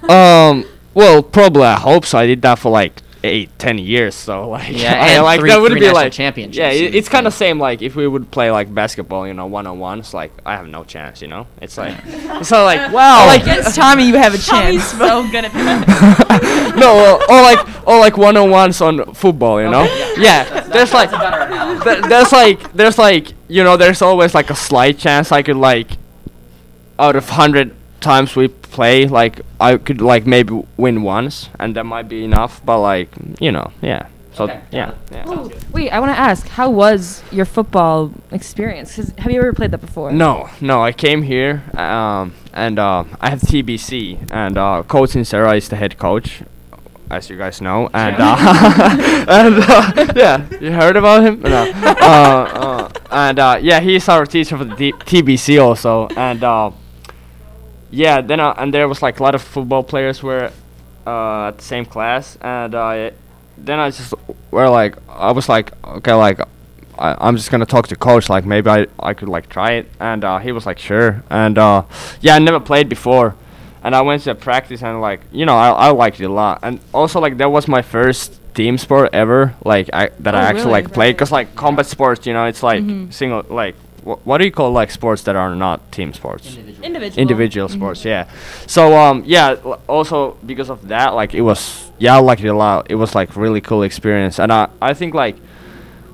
Um. 0.09 0.65
Well, 0.93 1.23
probably. 1.23 1.63
I 1.63 1.79
hope 1.79 2.05
so. 2.05 2.17
I 2.17 2.27
did 2.27 2.41
that 2.41 2.59
for 2.59 2.71
like 2.71 3.01
eight, 3.23 3.49
ten 3.59 3.77
years. 3.77 4.15
So 4.15 4.49
like, 4.55 4.69
Yeah, 4.71 4.93
I, 4.93 5.07
and 5.15 5.23
like 5.23 5.39
three- 5.39 5.49
that 5.49 5.61
would 5.61 5.73
be 5.73 5.79
national 5.81 5.95
like 5.95 6.11
championships 6.13 6.57
Yeah, 6.57 6.69
it, 6.71 6.95
it's 6.95 7.07
kind 7.09 7.27
of 7.27 7.33
things. 7.33 7.39
same. 7.39 7.59
Like 7.59 7.81
if 7.81 7.95
we 7.95 8.07
would 8.07 8.31
play 8.31 8.49
like 8.51 8.73
basketball, 8.73 9.27
you 9.27 9.33
know, 9.33 9.45
one 9.45 9.67
on 9.67 9.79
ones. 9.79 10.13
Like 10.13 10.31
I 10.45 10.55
have 10.55 10.67
no 10.67 10.83
chance. 10.83 11.21
You 11.21 11.27
know, 11.27 11.47
it's 11.61 11.77
like 11.77 11.95
it's 12.05 12.51
not 12.51 12.63
like 12.63 12.91
wow. 12.91 13.27
like 13.27 13.41
against 13.43 13.75
Tommy, 13.75 14.07
you 14.07 14.15
have 14.17 14.33
a 14.33 14.37
Tommy's 14.37 14.81
chance. 14.81 14.91
so 14.97 15.29
good 15.31 15.45
at 15.45 15.53
that. 15.53 16.73
no, 16.77 17.17
uh, 17.19 17.33
or 17.33 17.41
like 17.41 17.87
or 17.87 17.99
like 17.99 18.17
one 18.17 18.37
on 18.37 18.49
ones 18.49 18.81
on 18.81 19.13
football. 19.13 19.61
You 19.61 19.69
know. 19.69 19.83
Okay, 19.83 20.13
Yeah. 20.17 20.61
there's 20.67 20.93
like 20.93 21.09
th- 21.83 22.03
there's 22.05 22.31
like 22.31 22.73
there's 22.73 22.97
like 22.97 23.33
you 23.47 23.63
know 23.63 23.77
there's 23.77 24.01
always 24.01 24.33
like 24.33 24.49
a 24.49 24.55
slight 24.55 24.97
chance 24.97 25.31
I 25.31 25.41
could 25.43 25.57
like 25.57 25.87
out 26.99 27.15
of 27.15 27.27
hundred 27.29 27.75
times 28.01 28.35
we 28.35 28.47
play 28.47 29.07
like 29.07 29.41
I 29.59 29.77
could 29.77 30.01
like 30.01 30.25
maybe 30.25 30.61
win 30.77 31.03
once 31.03 31.49
and 31.59 31.75
that 31.75 31.85
might 31.85 32.07
be 32.09 32.23
enough 32.23 32.61
but 32.65 32.79
like 32.79 33.09
you 33.39 33.51
know 33.51 33.71
yeah. 33.81 34.07
So 34.33 34.45
Okay, 34.45 34.61
yeah. 34.71 34.85
Got 34.85 34.97
yeah 35.11 35.23
Oh, 35.27 35.51
wait, 35.73 35.89
I 35.91 35.99
want 35.99 36.13
to 36.13 36.17
ask, 36.17 36.47
how 36.47 36.69
was 36.69 37.21
your 37.33 37.43
football 37.45 38.11
experience? 38.31 38.95
'Cause 38.95 39.13
have 39.17 39.29
you 39.31 39.39
ever 39.41 39.51
played 39.53 39.71
that 39.71 39.81
before? 39.81 40.09
no 40.11 40.49
no 40.61 40.81
I 40.81 40.93
came 40.93 41.21
here 41.23 41.63
um 41.77 42.33
and 42.53 42.79
uh, 42.79 43.03
I 43.19 43.29
have 43.29 43.41
TBC 43.41 44.17
and 44.31 44.57
uh, 44.57 44.83
coach 44.83 45.11
Inserra 45.15 45.57
is 45.57 45.67
the 45.69 45.75
head 45.75 45.97
coach 45.97 46.43
as 47.09 47.29
you 47.29 47.37
guys 47.37 47.59
know 47.61 47.89
and 47.93 48.15
uh, 48.19 48.37
and 49.37 49.55
uh, 49.75 50.13
yeah 50.15 50.37
you 50.61 50.71
heard 50.71 50.95
about 50.95 51.23
him? 51.23 51.41
No. 51.41 51.63
uh, 51.83 52.43
uh, 52.65 52.89
and 53.11 53.37
uh, 53.37 53.57
yeah 53.61 53.79
he's 53.81 54.07
our 54.07 54.25
teacher 54.25 54.57
for 54.57 54.63
the 54.65 54.75
D- 54.75 54.93
TBC 54.93 55.61
also 55.61 56.07
and 56.15 56.41
uh, 56.43 56.71
yeah 57.91 58.21
then 58.21 58.39
uh, 58.39 58.53
and 58.57 58.73
there 58.73 58.87
was 58.87 59.01
like 59.01 59.19
a 59.19 59.23
lot 59.23 59.35
of 59.35 59.41
football 59.41 59.83
players 59.83 60.23
were 60.23 60.51
uh, 61.05 61.47
at 61.47 61.57
the 61.57 61.63
same 61.63 61.85
class 61.85 62.37
and 62.41 62.73
uh, 62.75 63.11
then 63.57 63.79
I 63.79 63.89
just 63.91 64.13
were 64.51 64.69
like 64.69 64.95
I 65.09 65.31
was 65.31 65.47
like 65.49 65.71
okay 65.85 66.13
like 66.13 66.39
I, 66.97 67.15
I'm 67.19 67.35
just 67.37 67.51
gonna 67.51 67.65
talk 67.65 67.87
to 67.87 67.95
coach 67.95 68.29
like 68.29 68.45
maybe 68.45 68.69
I, 68.69 68.87
I 68.99 69.13
could 69.13 69.29
like 69.29 69.49
try 69.49 69.71
it 69.73 69.89
and 69.99 70.23
uh, 70.23 70.39
he 70.39 70.51
was 70.51 70.65
like 70.65 70.79
sure 70.79 71.23
and 71.29 71.57
uh, 71.57 71.83
yeah 72.21 72.35
I 72.35 72.39
never 72.39 72.59
played 72.59 72.87
before 72.89 73.35
and 73.83 73.95
I 73.95 74.01
went 74.01 74.23
to 74.23 74.35
practice 74.35 74.83
and 74.83 75.01
like 75.01 75.21
you 75.31 75.45
know 75.45 75.57
I, 75.57 75.69
I 75.69 75.89
liked 75.91 76.19
it 76.19 76.25
a 76.25 76.31
lot 76.33 76.59
and 76.63 76.79
also 76.93 77.19
like 77.19 77.37
that 77.37 77.49
was 77.51 77.67
my 77.67 77.81
first 77.81 78.39
team 78.53 78.77
sport 78.77 79.09
ever 79.13 79.55
like 79.65 79.89
I 79.93 80.09
that 80.19 80.35
Oh, 80.35 80.37
I 80.37 80.41
actually 80.43 80.71
really? 80.73 80.83
like 80.83 80.93
played 80.93 81.15
because 81.15 81.31
like 81.31 81.55
combat 81.55 81.85
sports 81.87 82.27
you 82.27 82.33
know 82.33 82.45
it's 82.45 82.61
like 82.63 82.83
Mhm. 82.83 83.11
single 83.13 83.43
like 83.49 83.75
wh- 84.03 84.25
what 84.25 84.37
do 84.39 84.45
you 84.45 84.51
call 84.51 84.71
like 84.71 84.91
sports 84.91 85.23
that 85.23 85.35
are 85.35 85.55
not 85.55 85.91
team 85.91 86.13
sports? 86.13 86.57
Individual. 86.83 87.19
individual. 87.21 87.69
Sports 87.69 88.05
yeah. 88.05 88.29
So 88.67 88.97
um 88.97 89.23
yeah 89.25 89.55
l- 89.63 89.81
also 89.87 90.37
because 90.45 90.69
of 90.69 90.87
that 90.87 91.13
like 91.13 91.33
it 91.33 91.41
was 91.41 91.89
yeah 91.99 92.15
i 92.15 92.19
liked 92.19 92.41
it 92.43 92.47
a 92.47 92.53
lot. 92.55 92.87
It 92.89 92.95
was 92.95 93.13
like 93.15 93.35
really 93.35 93.61
cool 93.61 93.83
experience. 93.83 94.39
And 94.39 94.51
i 94.51 94.67
i 94.81 94.93
think 94.93 95.13
like 95.13 95.35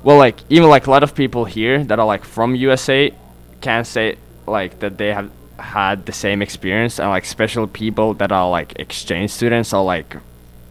well 0.02 0.18
like 0.18 0.36
even 0.48 0.68
like 0.68 0.86
a 0.86 0.90
lot 0.90 1.02
of 1.02 1.14
people 1.14 1.44
here 1.44 1.82
that 1.84 1.98
are 1.98 2.06
like 2.06 2.24
from 2.24 2.54
usa 2.54 3.12
can't 3.60 3.86
say 3.86 4.16
like 4.46 4.78
that 4.80 4.96
they 4.98 5.12
have 5.12 5.30
had 5.58 6.06
the 6.06 6.12
same 6.12 6.40
experience. 6.42 6.98
And 7.00 7.08
like 7.10 7.24
special 7.24 7.66
people 7.66 8.14
that 8.14 8.30
are 8.32 8.48
like 8.48 8.78
exchange 8.78 9.30
students 9.30 9.72
or 9.72 9.84
like 9.84 10.16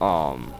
um 0.01 0.53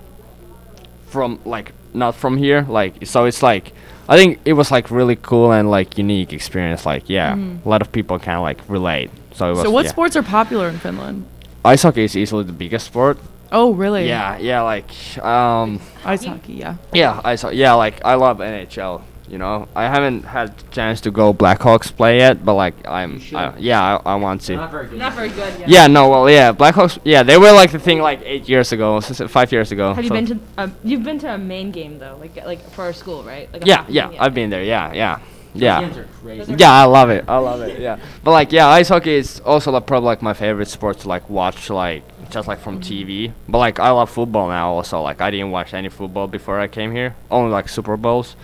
from 1.07 1.39
like 1.45 1.71
not 1.93 2.15
from 2.15 2.37
here. 2.37 2.61
Like 2.67 3.05
so 3.07 3.25
it's 3.25 3.41
like 3.41 3.73
i 4.09 4.15
think 4.17 4.39
it 4.45 4.53
was 4.53 4.71
like 4.71 4.89
really 4.91 5.15
cool 5.15 5.51
and 5.51 5.69
like 5.69 5.97
unique 5.97 6.31
experience 6.33 6.85
like 6.85 7.03
yeah 7.09 7.33
Mhm. 7.35 7.65
a 7.65 7.69
lot 7.69 7.81
of 7.81 7.91
people 7.91 8.17
can 8.19 8.41
like 8.41 8.59
relate 8.69 9.09
so 9.33 9.47
it 9.51 9.53
was 9.55 9.61
So 9.63 9.71
what 9.71 9.85
yeah. 9.85 9.91
sports 9.91 10.15
are 10.15 10.23
popular 10.23 10.69
in 10.69 10.77
Finland? 10.79 11.25
ice 11.65 11.83
hockey 11.83 12.03
is 12.03 12.15
easily 12.15 12.43
the 12.43 12.53
biggest 12.53 12.85
sport 12.87 13.17
Oh, 13.51 13.71
really? 13.73 14.07
yeah 14.07 14.37
yeah 14.39 14.61
like 14.61 14.91
um 15.23 15.79
Ice 16.05 16.25
hockey, 16.25 16.53
yeah. 16.63 16.75
yeah 16.93 17.21
ice 17.23 17.41
ho- 17.43 17.51
yeah 17.55 17.73
like 17.73 17.99
i 18.03 18.15
love 18.15 18.37
nhl 18.39 19.01
you 19.27 19.37
know 19.37 19.67
i 19.75 19.83
haven't 19.83 20.23
had 20.23 20.53
chance 20.71 21.01
to 21.01 21.11
go 21.11 21.33
blackhawks 21.33 21.93
play 21.95 22.17
yet 22.17 22.45
but 22.45 22.53
like 22.53 22.73
i'm 22.87 23.21
I, 23.35 23.53
yeah 23.57 23.97
I, 24.05 24.13
I 24.13 24.15
want 24.15 24.41
to 24.43 24.55
Not 24.55 24.71
very 24.71 24.87
good. 24.87 24.99
Not 24.99 25.13
very 25.13 25.29
good. 25.29 25.59
Yeah. 25.59 25.65
yeah 25.67 25.87
no 25.87 26.07
well 26.09 26.29
yeah 26.29 26.53
blackhawks 26.53 26.97
yeah 27.03 27.23
they 27.23 27.37
were 27.37 27.51
like 27.51 27.71
the 27.71 27.79
thing 27.79 27.99
like 27.99 28.21
eight 28.23 28.47
years 28.47 28.71
ago 28.71 28.97
s- 28.97 29.19
s- 29.19 29.29
five 29.29 29.51
years 29.51 29.71
ago 29.71 29.93
Have 29.93 30.03
you 30.05 30.11
been 30.11 30.25
to? 30.27 30.39
Um, 30.57 30.73
you've 30.83 31.03
been 31.03 31.19
to 31.19 31.33
a 31.33 31.37
Maine 31.37 31.71
game 31.71 31.99
though, 31.99 32.15
like 32.19 32.35
like 32.45 32.61
for 32.71 32.83
our 32.85 32.93
school, 32.93 33.23
right? 33.23 33.51
Like 33.51 33.65
yeah 33.65 33.85
yeah 33.89 34.09
game, 34.11 34.17
i've 34.21 34.33
been 34.33 34.49
there 34.49 34.63
yeah 34.63 34.93
yeah 34.93 35.19
yeah 35.53 35.81
Games. 35.81 36.49
Yeah, 36.59 36.71
I 36.71 36.83
love 36.83 37.09
it. 37.09 37.25
I 37.27 37.37
love 37.37 37.61
it. 37.61 37.79
Yeah, 37.79 37.97
but 38.23 38.31
like, 38.31 38.51
yeah, 38.51 38.67
ice 38.67 38.89
hockey 38.89 39.15
is 39.15 39.39
also 39.39 39.71
like 39.71 39.87
probably 39.87 40.05
like 40.05 40.21
my 40.21 40.33
favorite 40.33 40.67
sport 40.67 40.99
to 40.99 41.07
like 41.07 41.27
watch, 41.31 41.69
like 41.71 42.03
just 42.29 42.47
like 42.47 42.59
from 42.59 42.79
TV. 42.79 43.31
But 43.49 43.57
like, 43.57 43.79
I 43.79 43.89
love 43.89 44.11
football 44.11 44.49
now. 44.49 44.73
Also, 44.73 45.01
like, 45.01 45.19
I 45.19 45.31
didn't 45.31 45.49
watch 45.49 45.73
any 45.73 45.89
football 45.89 46.27
before 46.27 46.59
I 46.59 46.67
came 46.67 46.91
here. 46.91 47.15
Only 47.31 47.49
like 47.51 47.69
Super 47.69 47.97
Bowls. 47.97 48.35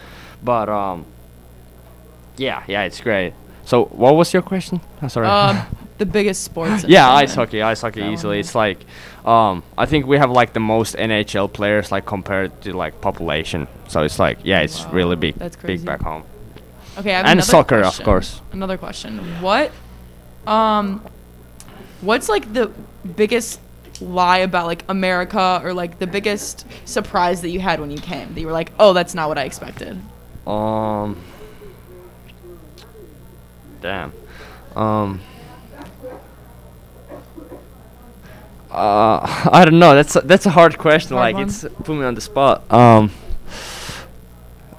But 0.44 0.70
um, 0.70 1.06
yeah, 2.38 2.64
yeah, 2.68 2.84
it's 2.84 3.00
great. 3.02 3.34
So, 3.66 3.86
what 3.86 4.16
was 4.16 4.34
your 4.34 4.42
question? 4.42 4.82
I'm 5.02 5.10
sorry. 5.10 5.28
Um, 5.28 5.66
the 5.98 6.06
biggest 6.06 6.44
sports. 6.44 6.84
yeah, 6.84 7.10
ice 7.12 7.34
hockey, 7.36 7.62
ice 7.62 7.82
hockey 7.82 8.02
That 8.02 8.06
one, 8.08 8.14
easily. 8.14 8.36
yeah. 8.38 8.40
It's 8.42 8.56
like, 8.56 8.80
um, 9.26 9.64
I 9.78 9.86
think 9.86 10.06
we 10.06 10.18
have 10.18 10.32
like 10.32 10.54
the 10.54 10.60
most 10.60 10.96
NHL 10.96 11.52
players 11.54 11.92
like 11.92 12.06
compared 12.06 12.62
to 12.64 12.74
like 12.74 13.00
population. 13.00 13.68
So 13.88 14.04
it's 14.04 14.20
like, 14.20 14.40
yeah, 14.44 14.62
it's 14.62 14.84
really 14.88 15.16
big, 15.16 15.36
that's 15.36 15.56
crazy. 15.56 15.78
big 15.78 15.86
back 15.86 16.02
home. 16.02 16.24
Okay, 16.98 17.12
And 17.12 17.44
soccer, 17.44 17.82
of 17.82 18.00
course. 18.04 18.42
Another 18.52 18.78
question. 18.78 19.18
What, 19.42 19.72
um, 20.46 21.02
what's 22.02 22.30
like 22.30 22.54
the 22.54 22.72
biggest 23.16 23.60
lie 24.02 24.40
about 24.40 24.68
like 24.68 24.84
America 24.90 25.62
or 25.64 25.74
like 25.74 26.00
the 26.00 26.08
biggest 26.08 26.66
surprise 26.86 27.42
that 27.42 27.50
you 27.50 27.60
had 27.60 27.80
when 27.80 27.90
you 27.90 27.98
came? 27.98 28.34
That 28.34 28.42
you 28.42 28.48
were 28.48 28.54
like, 28.54 28.72
oh, 28.78 28.94
that's 28.94 29.16
not 29.16 29.30
what 29.30 29.38
I 29.38 29.44
expected. 29.44 30.00
Um. 30.48 31.18
Damn. 33.82 34.14
Um. 34.76 35.22
Uh, 38.72 39.20
I 39.52 39.66
don't 39.66 39.80
know. 39.80 39.96
That's 39.96 40.16
a, 40.16 40.22
that's 40.22 40.46
a 40.46 40.50
hard 40.50 40.78
question. 40.78 41.16
Hard 41.16 41.34
like 41.34 41.36
one? 41.36 41.44
it's 41.48 41.64
put 41.84 41.96
me 41.96 42.04
on 42.04 42.16
the 42.16 42.22
spot. 42.22 42.72
Um. 42.72 43.12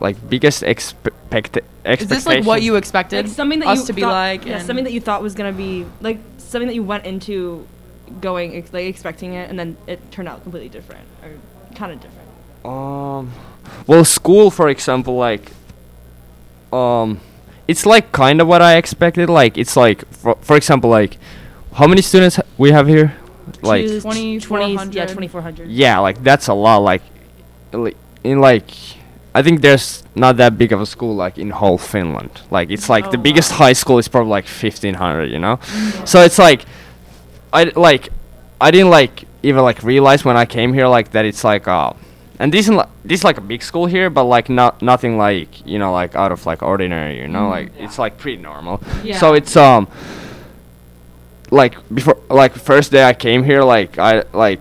Like 0.01 0.29
biggest 0.29 0.63
expect 0.63 1.17
expectations. 1.33 2.03
Is 2.03 2.09
this 2.09 2.27
like 2.27 2.45
what 2.45 2.63
you 2.63 2.77
expected 2.77 3.27
Like 3.27 3.35
something 3.35 3.61
that 3.61 3.69
us 3.69 3.81
you 3.81 3.87
to 3.87 3.93
be 3.93 4.03
thought- 4.03 4.11
like? 4.13 4.45
Yeah, 4.45 4.59
something 4.61 4.85
that 4.85 4.93
you 4.93 5.01
thought 5.01 5.23
was 5.23 5.35
gonna 5.35 5.53
be 5.53 5.87
like 6.01 6.19
something 6.39 6.67
that 6.69 6.75
you 6.75 6.83
went 6.83 7.07
into 7.07 7.67
going 8.21 8.55
ex- 8.57 8.73
like 8.73 8.87
expecting 8.87 9.35
it, 9.35 9.49
and 9.49 9.59
then 9.59 9.77
it 9.87 10.11
turned 10.11 10.29
out 10.29 10.43
completely 10.43 10.69
different 10.69 11.07
or 11.23 11.31
kind 11.75 11.93
of 11.93 12.01
different. 12.01 12.29
Um, 12.65 13.33
well, 13.87 14.05
school, 14.05 14.51
for 14.51 14.69
example, 14.69 15.17
like, 15.17 15.51
um, 16.73 17.21
it's 17.69 17.87
like 17.87 18.13
kind 18.13 18.41
of 18.41 18.47
what 18.49 18.63
I 18.63 18.77
expected. 18.77 19.29
Like, 19.29 19.57
it's 19.59 19.77
like, 19.77 20.07
for, 20.13 20.37
for 20.41 20.57
example, 20.57 20.91
like, 20.91 21.19
how 21.75 21.87
many 21.87 22.03
students 22.03 22.37
ha- 22.37 22.43
we 22.59 22.73
have 22.73 22.87
here? 22.89 23.17
Like, 23.63 23.87
Two- 23.87 24.01
2400. 24.01 24.95
yeah, 24.95 25.07
twenty 25.07 25.29
four 25.29 25.43
hundred. 25.43 25.69
yeah, 25.69 25.99
like 25.99 26.23
that's 26.23 26.49
a 26.49 26.55
lot. 26.55 26.79
Like, 26.79 27.03
in 28.25 28.41
like, 28.41 28.71
I 29.35 29.43
think 29.43 29.61
there's 29.61 30.03
not 30.15 30.37
that 30.39 30.57
big 30.57 30.73
of 30.73 30.81
a 30.81 30.87
school 30.87 31.15
like 31.15 31.39
in 31.39 31.51
whole 31.51 31.77
Finland. 31.79 32.31
Like, 32.51 32.71
it's 32.71 32.89
like 32.89 33.11
the 33.11 33.19
Oh, 33.19 33.23
biggest 33.23 33.53
high 33.53 33.73
school 33.75 33.99
is 33.99 34.09
probably 34.09 34.31
like 34.31 34.47
fifteen 34.47 34.95
hundred. 34.95 35.31
You 35.31 35.39
know, 35.39 35.59
so 36.05 36.23
it's 36.23 36.39
like, 36.39 36.65
I 37.53 37.65
like, 37.77 38.09
I 38.61 38.71
didn't 38.71 38.91
like 38.91 39.25
even 39.43 39.63
like 39.63 39.83
realize 39.83 40.25
when 40.25 40.37
I 40.37 40.47
came 40.47 40.73
here 40.73 40.87
like 40.87 41.11
that 41.13 41.25
it's 41.27 41.45
like 41.45 41.69
uh, 41.69 41.93
and 42.41 42.53
this 42.53 42.69
is 42.69 42.77
this 43.05 43.21
is 43.21 43.25
like 43.25 43.39
a 43.39 43.41
big 43.41 43.63
school 43.63 43.87
here, 43.87 44.11
but 44.11 44.25
like 44.25 44.49
not 44.49 44.83
nothing 44.83 45.17
like 45.19 45.65
you 45.67 45.79
know 45.79 45.93
like 45.93 46.15
out 46.17 46.33
of 46.33 46.45
like 46.47 46.63
ordinary. 46.63 47.19
You 47.21 47.29
know, 47.29 47.47
Mhm. 47.47 47.51
like 47.51 47.73
it's 47.79 47.99
like 47.99 48.19
pretty 48.19 48.43
normal. 48.43 48.81
Yeah. 49.05 49.19
So 49.19 49.35
it's 49.35 49.57
um 49.57 49.89
like 51.51 51.77
before 51.95 52.19
like 52.31 52.53
first 52.55 52.91
day 52.93 53.05
I 53.05 53.13
came 53.15 53.45
here 53.45 53.63
like 53.63 53.99
I 53.99 54.25
like 54.33 54.61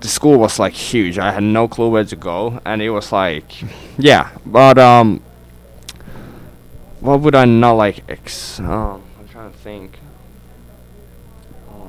the 0.00 0.08
school 0.08 0.38
was 0.38 0.58
like 0.58 0.74
huge. 0.74 1.18
I 1.18 1.32
had 1.32 1.42
no 1.42 1.66
clue 1.68 1.88
where 1.90 2.04
to 2.04 2.16
go 2.16 2.60
and 2.66 2.82
it 2.82 2.90
was 2.90 3.10
like 3.12 3.50
yeah, 3.98 4.28
but 4.44 4.76
um 4.78 5.20
what 7.00 7.20
would 7.20 7.34
I 7.34 7.44
not 7.46 7.72
like 7.72 8.04
ex 8.10 8.58
um 8.60 9.02
I'm 9.18 9.28
trying 9.28 9.50
to 9.52 9.58
think. 9.58 9.98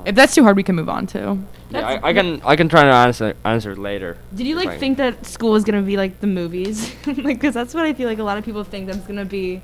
If 0.06 0.14
that's 0.14 0.34
too 0.34 0.44
hard, 0.44 0.56
we 0.56 0.62
can 0.62 0.76
move 0.76 0.88
on 0.88 1.06
to. 1.08 1.36
Yeah, 1.76 2.00
I, 2.02 2.08
I 2.08 2.12
can 2.12 2.40
I 2.44 2.56
can 2.56 2.68
try 2.68 2.84
to 2.84 2.92
answer 2.92 3.34
answer 3.44 3.76
later. 3.76 4.16
Did 4.34 4.46
you 4.46 4.56
like 4.56 4.78
think 4.78 4.98
that 4.98 5.26
school 5.26 5.52
was 5.52 5.64
gonna 5.64 5.82
be 5.82 5.96
like 5.96 6.20
the 6.20 6.26
movies? 6.26 6.94
like, 7.06 7.40
cause 7.40 7.54
that's 7.54 7.74
what 7.74 7.84
I 7.84 7.92
feel 7.94 8.08
like 8.08 8.18
a 8.18 8.24
lot 8.24 8.38
of 8.38 8.44
people 8.44 8.64
think 8.64 8.86
that's 8.86 9.06
gonna 9.06 9.24
be, 9.24 9.62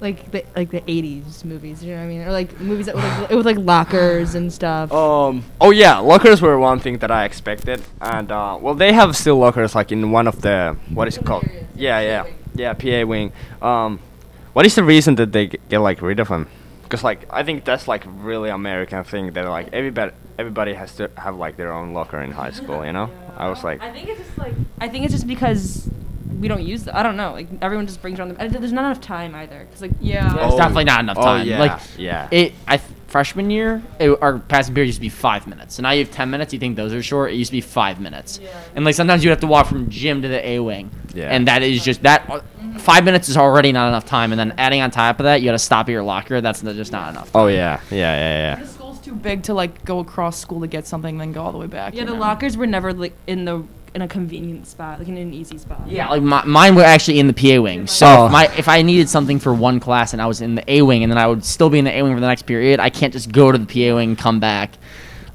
like 0.00 0.30
the 0.30 0.44
like 0.56 0.70
the 0.70 0.80
'80s 0.82 1.44
movies. 1.44 1.82
You 1.82 1.92
know 1.92 1.98
what 1.98 2.04
I 2.04 2.08
mean? 2.08 2.20
Or 2.22 2.32
like 2.32 2.58
movies 2.60 2.86
that 2.86 2.94
with 2.94 3.04
like, 3.04 3.30
with 3.30 3.46
like 3.46 3.58
lockers 3.58 4.34
and 4.34 4.52
stuff. 4.52 4.92
Um. 5.02 5.44
Oh 5.60 5.70
yeah, 5.70 5.98
lockers 5.98 6.40
were 6.42 6.58
one 6.58 6.80
thing 6.80 6.98
that 6.98 7.10
I 7.10 7.24
expected, 7.24 7.82
and 8.00 8.30
uh, 8.30 8.58
well, 8.60 8.74
they 8.74 8.92
have 8.92 9.16
still 9.16 9.36
lockers 9.38 9.74
like 9.74 9.92
in 9.92 10.10
one 10.10 10.26
of 10.26 10.42
the 10.42 10.76
what 10.92 11.08
is 11.08 11.16
it 11.16 11.24
called? 11.24 11.44
Yeah, 11.74 12.00
yeah, 12.00 12.26
yeah, 12.54 12.74
PA 12.74 13.06
wing. 13.06 13.32
Um, 13.60 14.00
what 14.52 14.66
is 14.66 14.74
the 14.74 14.84
reason 14.84 15.14
that 15.16 15.32
they 15.32 15.46
g- 15.46 15.58
get 15.68 15.78
like 15.78 16.02
rid 16.02 16.20
of 16.20 16.28
them? 16.28 16.48
Because 16.92 17.04
like 17.04 17.24
I 17.30 17.42
think 17.42 17.64
that's 17.64 17.88
like 17.88 18.04
really 18.06 18.50
American 18.50 19.02
thing 19.02 19.32
that 19.32 19.46
like 19.46 19.70
everybody 19.72 20.12
everybody 20.38 20.74
has 20.74 20.94
to 20.96 21.10
have 21.16 21.36
like 21.36 21.56
their 21.56 21.72
own 21.72 21.94
locker 21.94 22.20
in 22.20 22.32
high 22.32 22.50
school. 22.50 22.84
You 22.84 22.92
know? 22.92 23.08
I 23.34 23.48
was 23.48 23.64
like, 23.64 23.80
I 23.80 23.90
think 23.90 24.10
it's 24.10 24.20
just 24.20 24.36
like 24.36 24.52
I 24.78 24.90
think 24.90 25.06
it's 25.06 25.14
just 25.14 25.26
because 25.26 25.88
we 26.38 26.48
don't 26.48 26.62
use 26.62 26.84
them. 26.84 26.94
I 26.94 27.02
don't 27.02 27.16
know. 27.16 27.32
Like 27.32 27.48
everyone 27.62 27.86
just 27.86 28.02
brings 28.02 28.18
their 28.18 28.26
own. 28.26 28.34
There's 28.34 28.74
not 28.74 28.84
enough 28.84 29.00
time 29.00 29.34
either. 29.34 29.66
Cause 29.70 29.80
like 29.80 29.92
Yeah. 30.02 30.34
There's 30.34 30.54
definitely 30.54 30.84
not 30.84 31.00
enough 31.00 31.16
oh, 31.18 31.22
time. 31.22 31.46
yeah, 31.46 31.58
Like 31.58 31.80
yeah. 31.96 32.28
it, 32.30 32.52
I 32.68 32.76
th- 32.76 32.90
freshman 33.06 33.50
year, 33.50 33.82
it, 33.98 34.10
our 34.20 34.38
passing 34.38 34.74
period 34.74 34.88
used 34.88 34.98
to 34.98 35.00
be 35.00 35.08
five 35.08 35.46
minutes, 35.46 35.78
and 35.78 35.84
now 35.84 35.92
you 35.92 36.04
have 36.04 36.12
ten 36.12 36.30
minutes. 36.30 36.52
You 36.52 36.58
think 36.58 36.76
those 36.76 36.92
are 36.92 37.02
short? 37.02 37.32
It 37.32 37.36
used 37.36 37.50
to 37.52 37.56
be 37.56 37.62
five 37.62 38.00
minutes, 38.00 38.38
and 38.74 38.84
like 38.84 38.94
sometimes 38.94 39.24
you 39.24 39.30
have 39.30 39.40
to 39.40 39.46
walk 39.46 39.66
from 39.66 39.88
gym 39.88 40.20
to 40.20 40.28
the 40.28 40.46
A 40.46 40.58
wing, 40.60 40.90
Yeah. 41.14 41.28
and 41.30 41.48
that 41.48 41.62
is 41.62 41.82
just 41.82 42.02
that. 42.02 42.44
Five 42.78 43.04
minutes 43.04 43.28
is 43.28 43.36
already 43.36 43.72
not 43.72 43.88
enough 43.88 44.04
time, 44.04 44.32
and 44.32 44.38
then 44.38 44.54
adding 44.58 44.80
on 44.80 44.90
top 44.90 45.20
of 45.20 45.24
that, 45.24 45.40
you 45.40 45.46
got 45.48 45.52
to 45.52 45.58
stop 45.58 45.88
at 45.88 45.92
your 45.92 46.02
locker. 46.02 46.40
That's 46.40 46.62
just 46.62 46.92
not 46.92 47.10
enough. 47.10 47.30
Oh 47.34 47.46
yeah, 47.46 47.80
yeah, 47.90 47.96
yeah, 47.96 48.56
yeah. 48.56 48.62
The 48.62 48.66
school's 48.68 48.98
too 49.00 49.14
big 49.14 49.42
to 49.44 49.54
like 49.54 49.84
go 49.84 49.98
across 50.00 50.38
school 50.38 50.60
to 50.60 50.66
get 50.66 50.86
something, 50.86 51.18
then 51.18 51.32
go 51.32 51.42
all 51.42 51.52
the 51.52 51.58
way 51.58 51.66
back. 51.66 51.94
Yeah, 51.94 52.04
the 52.04 52.12
know? 52.12 52.18
lockers 52.18 52.56
were 52.56 52.66
never 52.66 52.92
like 52.92 53.14
in 53.26 53.44
the 53.44 53.64
in 53.94 54.00
a 54.00 54.08
convenient 54.08 54.66
spot, 54.66 54.98
like 54.98 55.08
in 55.08 55.18
an 55.18 55.34
easy 55.34 55.58
spot. 55.58 55.82
Yeah, 55.86 56.08
like 56.08 56.22
my, 56.22 56.42
mine 56.44 56.74
were 56.74 56.82
actually 56.82 57.20
in 57.20 57.26
the 57.26 57.34
PA 57.34 57.60
wing. 57.60 57.86
So 57.86 58.06
Oh. 58.06 58.26
if 58.26 58.32
my 58.32 58.44
if 58.56 58.68
I 58.68 58.80
needed 58.82 59.08
something 59.08 59.38
for 59.38 59.52
one 59.52 59.80
class 59.80 60.12
and 60.14 60.22
I 60.22 60.26
was 60.26 60.40
in 60.40 60.54
the 60.54 60.64
A 60.72 60.82
wing, 60.82 61.02
and 61.02 61.12
then 61.12 61.18
I 61.18 61.26
would 61.26 61.44
still 61.44 61.68
be 61.68 61.78
in 61.78 61.84
the 61.84 61.94
A 61.96 62.02
wing 62.02 62.14
for 62.14 62.20
the 62.20 62.26
next 62.26 62.42
period, 62.42 62.80
I 62.80 62.88
can't 62.90 63.12
just 63.12 63.30
go 63.32 63.52
to 63.52 63.58
the 63.58 63.66
PA 63.66 63.94
wing 63.96 64.10
and 64.10 64.18
come 64.18 64.40
back. 64.40 64.70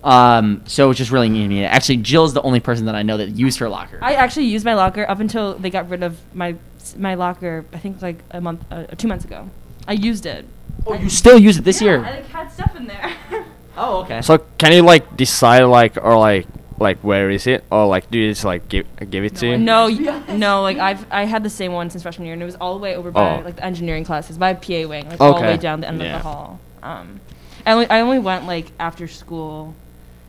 Um, 0.03 0.61
so 0.65 0.89
it's 0.89 0.97
just 0.97 1.11
really 1.11 1.27
convenient. 1.27 1.73
Actually, 1.73 1.97
Jill's 1.97 2.33
the 2.33 2.41
only 2.43 2.59
person 2.61 2.85
that 2.85 2.95
I 2.95 3.03
know 3.03 3.17
that 3.17 3.31
used 3.31 3.59
her 3.59 3.67
locker. 3.67 3.99
I 4.01 4.13
actually 4.13 4.45
used 4.45 4.63
my 4.63 4.73
locker 4.73 5.05
up 5.09 5.19
until 5.19 5.55
they 5.55 5.69
got 5.69 5.89
rid 5.89 6.01
of 6.01 6.17
my 6.33 6.55
my 6.95 7.15
locker. 7.15 7.65
I 7.73 7.77
think 7.79 8.01
like 8.01 8.19
a 8.31 8.39
month, 8.39 8.63
uh, 8.71 8.85
two 8.97 9.07
months 9.07 9.25
ago. 9.25 9.49
I 9.87 9.93
used 9.93 10.25
it. 10.25 10.45
oh, 10.85 10.93
you 10.93 11.09
still 11.09 11.39
use 11.39 11.57
it 11.57 11.63
this 11.63 11.81
year? 11.81 12.03
I 12.05 12.11
like, 12.11 12.27
had 12.27 12.51
stuff 12.51 12.75
in 12.75 12.87
there. 12.87 13.11
Oh, 13.79 13.97
okay. 14.01 14.23
So 14.23 14.39
can 14.57 14.71
you 14.73 14.81
like 14.81 15.15
decide 15.15 15.61
like 15.65 15.97
or 16.03 16.17
like 16.17 16.47
like 16.79 16.97
where 17.01 17.29
is 17.29 17.45
it 17.45 17.63
or 17.69 17.85
like 17.85 18.09
do 18.09 18.17
you 18.17 18.31
just 18.31 18.43
like 18.43 18.67
give 18.69 18.87
give 19.11 19.23
it 19.23 19.35
to 19.35 19.49
you? 19.49 19.57
no, 19.59 19.85
y- 19.85 20.23
no, 20.35 20.63
like 20.63 20.79
I've 20.79 21.05
I 21.11 21.25
had 21.25 21.43
the 21.43 21.49
same 21.51 21.73
one 21.73 21.91
since 21.91 22.01
freshman 22.01 22.25
year, 22.25 22.33
and 22.33 22.41
it 22.41 22.45
was 22.45 22.55
all 22.55 22.73
the 22.73 22.79
way 22.81 22.95
over 22.95 23.11
by 23.11 23.37
Oh. 23.37 23.41
like 23.45 23.57
the 23.57 23.63
engineering 23.63 24.03
classes, 24.03 24.35
by 24.39 24.55
PA 24.55 24.87
wing, 24.87 25.07
like 25.07 25.21
all 25.21 25.35
the 25.35 25.41
way 25.45 25.57
down 25.57 25.81
the 25.81 25.87
end 25.89 26.01
Yeah. 26.01 26.15
of 26.15 26.23
the 26.23 26.27
hall. 26.27 26.59
Um, 26.81 27.19
I 27.67 27.71
only 27.73 27.87
I 27.87 28.01
only 28.01 28.17
went 28.17 28.47
like 28.47 28.71
after 28.79 29.07
school, 29.07 29.75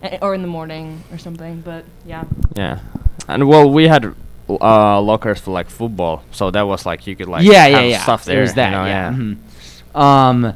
eh, 0.03 0.19
or 0.21 0.35
in 0.35 0.43
the 0.43 0.49
morning 0.49 1.03
or 1.11 1.17
something. 1.17 1.63
But 1.63 1.87
yeah. 2.05 2.25
Yeah, 2.55 2.81
and 3.29 3.49
well, 3.49 3.71
we 3.71 3.89
had 3.89 4.15
uh, 4.49 5.01
lockers 5.01 5.41
for 5.41 5.51
like 5.51 5.69
football, 5.69 6.23
so 6.33 6.51
that 6.51 6.63
was 6.63 6.87
like 6.87 7.07
you 7.07 7.15
could 7.15 7.29
like 7.29 7.45
yeah, 7.45 7.67
yeah, 7.67 7.79
have 7.79 7.91
yeah. 7.91 8.03
stuff 8.03 8.25
there. 8.25 8.37
There's 8.37 8.55
that. 8.55 8.71
you 8.71 8.77
know, 8.77 8.85
yeah. 8.87 9.13
mhm. 9.13 9.99
Um. 9.99 10.55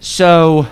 So, 0.00 0.66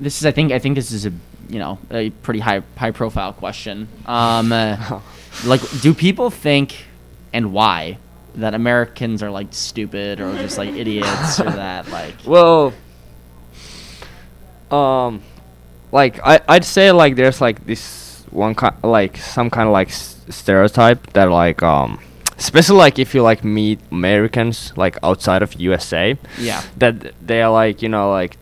this 0.00 0.18
is 0.20 0.26
I 0.26 0.32
think 0.32 0.52
I 0.52 0.58
think 0.58 0.74
this 0.74 0.90
is 0.90 1.06
a 1.06 1.12
you 1.48 1.58
know 1.58 1.78
a 1.90 2.10
pretty 2.10 2.40
high 2.40 2.62
high 2.76 2.90
profile 2.90 3.32
question. 3.32 3.88
Um, 4.06 4.52
uh, 4.52 5.00
like, 5.44 5.60
do 5.80 5.94
people 5.94 6.30
think 6.30 6.86
and 7.32 7.52
why 7.52 7.98
that 8.34 8.54
Americans 8.54 9.22
are 9.22 9.30
like 9.30 9.48
stupid 9.50 10.20
or 10.20 10.32
just 10.34 10.58
like 10.58 10.70
idiots 10.70 11.40
or 11.40 11.50
that 11.50 11.88
like? 11.90 12.14
Well, 12.24 12.72
um, 14.70 15.22
like 15.92 16.20
I 16.24 16.40
I'd 16.48 16.64
say 16.64 16.90
like 16.92 17.16
there's 17.16 17.40
like 17.40 17.64
this 17.66 18.07
one 18.32 18.54
kind 18.54 18.74
like 18.82 19.16
some 19.16 19.50
kind 19.50 19.66
of 19.68 19.72
like 19.72 19.88
s- 19.88 20.16
stereotype 20.28 21.12
that 21.12 21.30
like 21.30 21.62
um 21.62 21.98
especially 22.38 22.76
like 22.76 22.98
if 22.98 23.14
you 23.14 23.22
like 23.22 23.42
meet 23.44 23.80
Americans 23.90 24.72
like 24.76 24.96
outside 25.02 25.42
of 25.42 25.54
USA 25.60 26.16
Yeah. 26.38 26.62
that 26.76 27.14
they 27.26 27.42
are 27.42 27.50
like 27.50 27.82
you 27.82 27.88
know 27.88 28.10
like 28.10 28.36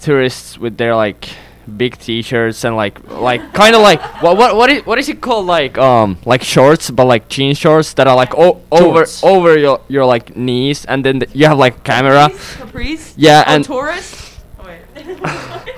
tourists 0.00 0.58
with 0.58 0.76
their 0.78 0.94
like 0.94 1.28
big 1.76 1.98
t-shirts 1.98 2.64
and 2.64 2.76
like 2.76 2.96
like 3.10 3.52
kind 3.52 3.74
of 3.76 3.82
like 3.82 4.00
what 4.22 4.36
what 4.38 4.56
what 4.56 4.70
is 4.70 4.86
what 4.86 4.98
is 4.98 5.08
it 5.08 5.20
called 5.20 5.44
like 5.44 5.76
um 5.76 6.16
like 6.24 6.42
shorts 6.42 6.90
but 6.90 7.04
like 7.04 7.28
jean 7.28 7.54
shorts 7.54 7.92
that 7.94 8.06
are 8.06 8.16
like 8.16 8.34
o- 8.34 8.60
over 8.72 9.02
Jorts. 9.02 9.22
over 9.22 9.58
your 9.58 9.80
your 9.88 10.06
like 10.06 10.34
knees 10.34 10.86
and 10.86 11.04
then 11.04 11.20
th- 11.20 11.30
you 11.34 11.44
have 11.46 11.58
like 11.58 11.84
camera 11.84 12.30
Caprice. 12.56 13.12
Yeah, 13.18 13.44
Oh, 13.46 13.52
and- 13.54 13.64
tourist. 13.64 14.16
Oh, 14.58 14.64
wait. 14.64 14.80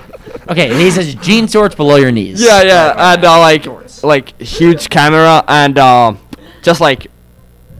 Okay, 0.51 0.69
and 0.69 0.79
he 0.79 0.91
says 0.91 1.15
jean 1.15 1.47
shorts 1.47 1.75
below 1.75 1.95
your 1.95 2.11
knees. 2.11 2.41
yeah 2.43 2.61
yeah 2.61 3.13
and 3.13 3.23
uh, 3.23 3.39
like 3.39 3.65
like 4.03 4.39
huge 4.41 4.89
camera 4.89 5.43
and 5.47 5.79
um 5.79 6.19
just 6.61 6.81
like 6.81 7.07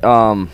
um 0.04 0.50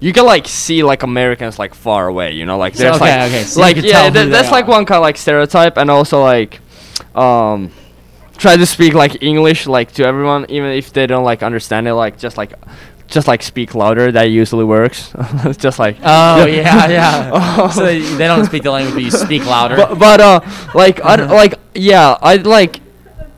you 0.00 0.12
can 0.12 0.26
like 0.26 0.46
see 0.46 0.82
like 0.82 1.02
Americans 1.02 1.58
like 1.58 1.72
far 1.74 2.08
away, 2.08 2.32
you 2.32 2.44
know, 2.44 2.58
like 2.58 2.74
there's 2.74 2.96
okay, 2.96 3.20
like 3.20 3.30
okay, 3.30 3.42
so 3.44 3.60
like 3.60 3.76
yeah, 3.76 4.10
th- 4.10 4.28
that's 4.28 4.50
like 4.50 4.66
one 4.66 4.84
kind 4.84 4.96
of 4.98 5.02
like 5.02 5.16
stereotype, 5.16 5.78
and 5.78 5.90
also 5.90 6.20
like 6.22 6.60
um 7.14 7.70
try 8.36 8.54
to 8.56 8.66
speak 8.66 8.92
like 8.92 9.22
English 9.22 9.66
like 9.66 9.92
to 9.92 10.04
everyone, 10.04 10.44
even 10.50 10.70
if 10.72 10.92
they 10.92 11.06
don't 11.06 11.24
like 11.24 11.42
understand 11.42 11.88
it, 11.88 11.94
like 11.94 12.18
just 12.18 12.36
like 12.36 12.52
just 13.14 13.26
like 13.28 13.42
speak 13.42 13.74
louder. 13.74 14.12
That 14.12 14.24
usually 14.24 14.64
works. 14.64 15.12
it's 15.44 15.56
just 15.66 15.78
like 15.78 15.96
Oh 16.02 16.44
yeah, 16.60 16.88
yeah. 16.88 17.30
Oh. 17.32 17.70
so 17.74 17.84
they, 17.86 18.00
they 18.00 18.26
don't 18.26 18.44
speak 18.44 18.64
the 18.64 18.70
language, 18.70 18.94
but 18.94 19.02
you 19.02 19.10
speak 19.10 19.46
louder. 19.46 19.76
but, 19.76 19.98
but 19.98 20.20
uh 20.20 20.40
like 20.74 21.02
I 21.04 21.16
d- 21.16 21.22
like 21.24 21.54
yeah 21.74 22.18
I 22.20 22.36
like 22.36 22.80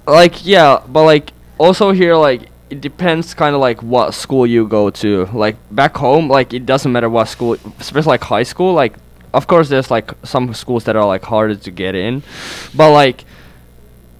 like 0.07 0.45
yeah 0.45 0.83
but 0.89 1.05
like 1.05 1.33
also 1.59 1.93
here 1.93 2.17
like 2.17 2.49
it 2.71 2.81
depends 2.81 3.35
kind 3.35 3.55
of 3.55 3.61
like 3.61 3.81
what 3.83 4.13
school 4.13 4.47
you 4.47 4.67
go 4.67 4.91
to 4.91 5.27
like 5.33 5.57
back 5.71 5.97
home 5.97 6.29
like 6.29 6.53
it 6.53 6.67
doesn't 6.67 6.91
matter 6.91 7.09
what 7.09 7.29
school 7.29 7.57
especially 7.79 8.11
like 8.11 8.23
high 8.25 8.43
school 8.43 8.75
like 8.75 8.95
of 9.33 9.47
course 9.47 9.69
there's 9.69 9.91
like 9.91 10.11
some 10.25 10.53
schools 10.53 10.85
that 10.85 10.97
are 10.97 11.07
like 11.07 11.23
harder 11.23 11.55
to 11.55 11.71
get 11.71 11.95
in 11.95 12.23
but 12.75 12.91
like 12.91 13.25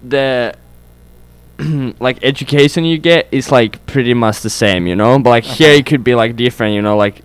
the 0.03 0.53
like 1.99 2.23
education 2.23 2.85
you 2.85 2.97
get 2.97 3.27
is 3.31 3.51
like 3.51 3.83
pretty 3.87 4.13
much 4.13 4.41
the 4.41 4.49
same 4.49 4.85
you 4.87 4.95
know? 4.95 5.17
But 5.19 5.29
like 5.29 5.43
here 5.43 5.71
it 5.71 5.85
could 5.85 6.03
be 6.03 6.15
like 6.15 6.35
different 6.35 6.75
you 6.75 6.81
know? 6.81 6.97
Like 6.97 7.21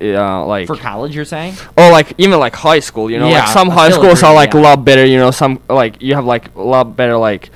uh, 0.00 0.46
like 0.46 0.66
For 0.66 0.76
college, 0.76 1.14
you're 1.14 1.24
saying? 1.24 1.54
or 1.76 1.90
like 1.90 2.12
even 2.18 2.38
like 2.40 2.56
high 2.56 2.80
school 2.80 3.10
you 3.10 3.18
know? 3.18 3.28
Yeah, 3.28 3.40
like 3.40 3.48
some 3.48 3.68
high 3.68 3.90
schools 3.90 4.18
agree, 4.20 4.28
are 4.28 4.34
like 4.34 4.54
a 4.54 4.58
yeah. 4.58 4.62
lot 4.64 4.84
better 4.84 5.04
you 5.04 5.16
know? 5.16 5.30
Some 5.30 5.60
like 5.68 6.02
you 6.02 6.14
have 6.14 6.24
like 6.24 6.54
a 6.56 6.62
lot 6.62 6.96
better 6.96 7.16
like 7.16 7.50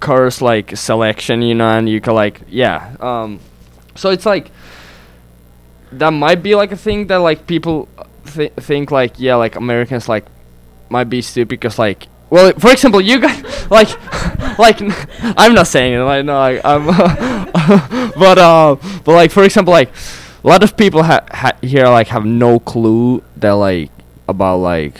course 0.00 0.40
like 0.42 0.76
selection 0.76 1.42
you 1.42 1.54
know? 1.54 1.68
And 1.78 1.88
you 1.88 2.00
can 2.00 2.14
like 2.14 2.42
yeah 2.48 2.96
um 3.00 3.40
so 3.94 4.10
it's 4.10 4.26
like 4.26 4.50
that 5.92 6.10
might 6.10 6.42
be 6.42 6.54
like 6.54 6.72
a 6.72 6.76
thing 6.76 7.06
that 7.06 7.16
like 7.16 7.46
people 7.46 7.88
th- 8.26 8.52
think 8.54 8.90
like 8.90 9.18
yeah 9.18 9.34
like 9.36 9.56
americans 9.56 10.08
like 10.08 10.26
might 10.90 11.04
be 11.04 11.22
stupid 11.22 11.48
because 11.48 11.78
like 11.78 12.06
well 12.30 12.52
for 12.58 12.70
example 12.70 13.00
you 13.00 13.18
guys 13.20 13.42
like 13.70 13.88
like 14.58 14.78
i'm 15.36 15.54
not 15.54 15.66
saying 15.66 15.94
it 15.94 15.98
like 15.98 16.24
no 16.24 16.38
like 16.38 16.60
i'm 16.64 16.86
but 18.18 18.38
uh 18.38 18.76
but 19.04 19.12
like 19.12 19.30
for 19.30 19.44
example 19.44 19.72
like 19.72 19.90
a 20.44 20.46
lot 20.46 20.62
of 20.62 20.76
people 20.76 21.02
ha- 21.02 21.24
ha- 21.30 21.56
here 21.62 21.86
like 21.88 22.08
have 22.08 22.24
no 22.24 22.58
clue 22.58 23.22
that 23.36 23.52
like 23.52 23.90
about 24.28 24.58
like 24.58 24.98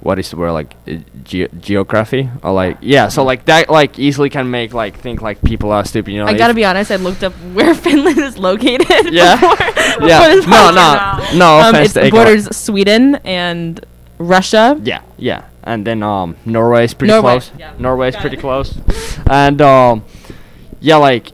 what 0.00 0.18
is 0.18 0.30
the 0.30 0.36
word 0.36 0.52
like 0.52 0.74
uh, 0.86 0.94
ge- 1.24 1.50
geography 1.60 2.28
or 2.44 2.52
like 2.52 2.78
yeah 2.80 3.08
so 3.08 3.24
like 3.24 3.44
that 3.46 3.68
like 3.68 3.98
easily 3.98 4.30
can 4.30 4.48
make 4.50 4.72
like 4.72 4.96
think 4.96 5.20
like 5.20 5.42
people 5.42 5.72
are 5.72 5.84
stupid 5.84 6.12
you 6.12 6.18
know 6.20 6.26
I 6.26 6.32
if- 6.32 6.38
gotta 6.38 6.54
be 6.54 6.64
honest. 6.64 6.90
I 6.92 6.96
looked 6.96 7.24
up 7.24 7.32
where 7.52 7.74
Finland 7.74 8.16
is 8.18 8.38
located. 8.38 9.12
Yeah? 9.12 9.34
Before, 9.34 10.06
Yeah. 10.08 10.18
before 10.20 10.36
this 10.36 10.46
No, 10.46 10.70
no, 10.70 11.36
no 11.36 11.60
Um, 11.60 11.74
it 11.74 12.10
borders 12.12 12.56
Sweden 12.56 13.16
and 13.24 13.84
Russia. 14.18 14.78
Yeah, 14.84 15.02
yeah, 15.18 15.42
and 15.68 15.84
then 15.86 16.02
um 16.02 16.34
Norway 16.44 16.84
is 16.88 16.94
pretty 16.94 17.12
Norway, 17.12 17.38
close. 17.38 17.52
yeah. 17.58 17.72
Norway 17.78 18.08
is 18.08 18.14
Got 18.16 18.20
pretty 18.22 18.38
it. 18.38 18.40
close, 18.40 18.72
and 19.28 19.60
um 19.60 20.02
yeah, 20.80 20.96
like 20.96 21.30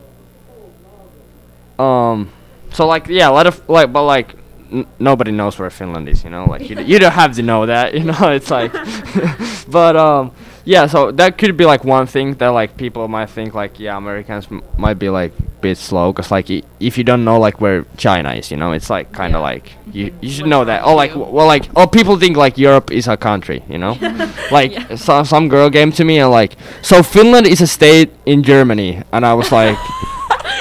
um 1.78 2.30
so 2.72 2.86
like 2.86 3.06
yeah, 3.08 3.28
a 3.28 3.32
lot 3.32 3.46
of 3.46 3.62
like 3.68 3.92
but 3.92 4.02
like 4.04 4.34
n- 4.72 4.86
nobody 4.98 5.30
knows 5.30 5.58
where 5.58 5.70
Finland 5.70 6.08
is, 6.08 6.24
you 6.24 6.30
know, 6.30 6.44
like 6.46 6.68
you, 6.68 6.76
d- 6.76 6.82
you 6.82 6.98
don't 6.98 7.12
have 7.12 7.34
to 7.36 7.42
know 7.42 7.66
that, 7.66 7.94
you 7.94 8.04
know, 8.04 8.16
it's 8.34 8.50
like 8.50 8.72
but 9.68 9.96
um 9.96 10.32
yeah, 10.64 10.86
so 10.86 11.10
that 11.12 11.36
could 11.38 11.56
be 11.56 11.64
like 11.66 11.84
one 11.84 12.06
thing 12.06 12.34
that 12.34 12.48
like 12.48 12.76
people 12.76 13.06
might 13.08 13.28
think 13.30 13.54
like 13.54 13.78
yeah, 13.78 13.96
Americans 13.96 14.46
m- 14.50 14.62
might 14.78 14.98
be 14.98 15.08
like 15.10 15.32
a 15.38 15.42
bit 15.60 15.76
slow 15.78 16.12
cuz 16.12 16.30
like 16.30 16.50
i- 16.50 16.62
if 16.80 16.96
you 16.98 17.04
don't 17.04 17.24
know 17.24 17.38
like 17.38 17.60
where 17.60 17.84
China 17.96 18.32
is, 18.32 18.50
you 18.50 18.56
know, 18.56 18.72
it's 18.72 18.88
like 18.90 19.12
kind 19.12 19.34
of 19.34 19.40
Yeah. 19.40 19.50
like 19.52 19.72
you 19.92 20.06
mm-hmm. 20.06 20.24
you 20.24 20.30
should 20.30 20.44
What's 20.44 20.50
know 20.50 20.64
that. 20.64 20.82
with 20.82 20.90
Oh 20.90 20.94
like 20.96 21.10
w- 21.12 21.30
well 21.30 21.46
like 21.46 21.64
oh 21.76 21.86
people 21.86 22.16
think 22.18 22.36
like 22.36 22.56
Europe 22.58 22.90
is 22.90 23.08
a 23.08 23.16
country, 23.16 23.62
you 23.68 23.78
know? 23.78 23.96
like 24.50 24.72
Yeah. 24.72 24.96
so, 24.96 25.22
some 25.24 25.48
girl 25.48 25.68
came 25.70 25.92
to 25.92 26.04
me 26.04 26.18
and 26.18 26.30
like 26.30 26.56
so 26.82 27.02
Finland 27.02 27.46
is 27.46 27.60
a 27.60 27.66
state 27.66 28.10
in 28.26 28.42
Germany 28.42 29.02
and 29.12 29.24
I 29.26 29.34
was 29.34 29.52
like 29.52 29.76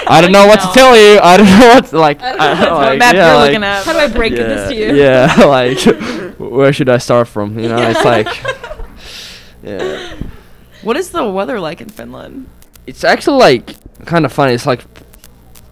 I 0.06 0.20
don't 0.20 0.34
know 0.34 0.46
what 0.48 0.60
to 0.60 0.68
tell 0.74 0.98
you. 0.98 1.18
I 1.24 1.38
don't 1.38 1.48
know 1.48 1.68
what 1.76 1.86
to, 1.88 1.98
like. 1.98 2.22
I 2.22 2.30
don't 2.32 2.60
know 2.60 2.76
I- 2.76 2.76
what 2.76 2.86
like, 2.92 3.00
map 3.00 3.16
yeah, 3.16 3.26
you're 3.28 3.36
like- 3.39 3.46
looking 3.52 3.63
at. 3.63 3.86
How 3.86 3.94
do 3.94 4.00
I 4.00 4.08
break 4.10 4.34
yeah, 4.34 4.44
this 4.52 4.70
to 4.70 4.76
you? 4.76 4.88
Yeah, 4.96 5.34
like 5.58 5.80
where 6.38 6.74
should 6.74 6.89
I 6.89 6.98
start 6.98 7.28
from? 7.30 7.58
You 7.58 7.70
know, 7.70 7.78
it's 7.80 8.04
like 8.04 8.28
yeah. 9.63 10.15
What 10.82 10.97
is 10.97 11.12
the 11.12 11.23
weather 11.23 11.60
like 11.60 11.82
in 11.82 11.89
Finland? 11.89 12.47
It's 12.86 13.04
actually 13.04 13.39
like 13.39 13.76
kind 14.06 14.26
of 14.26 14.34
funny. 14.34 14.54
It's 14.54 14.65
like 14.65 14.84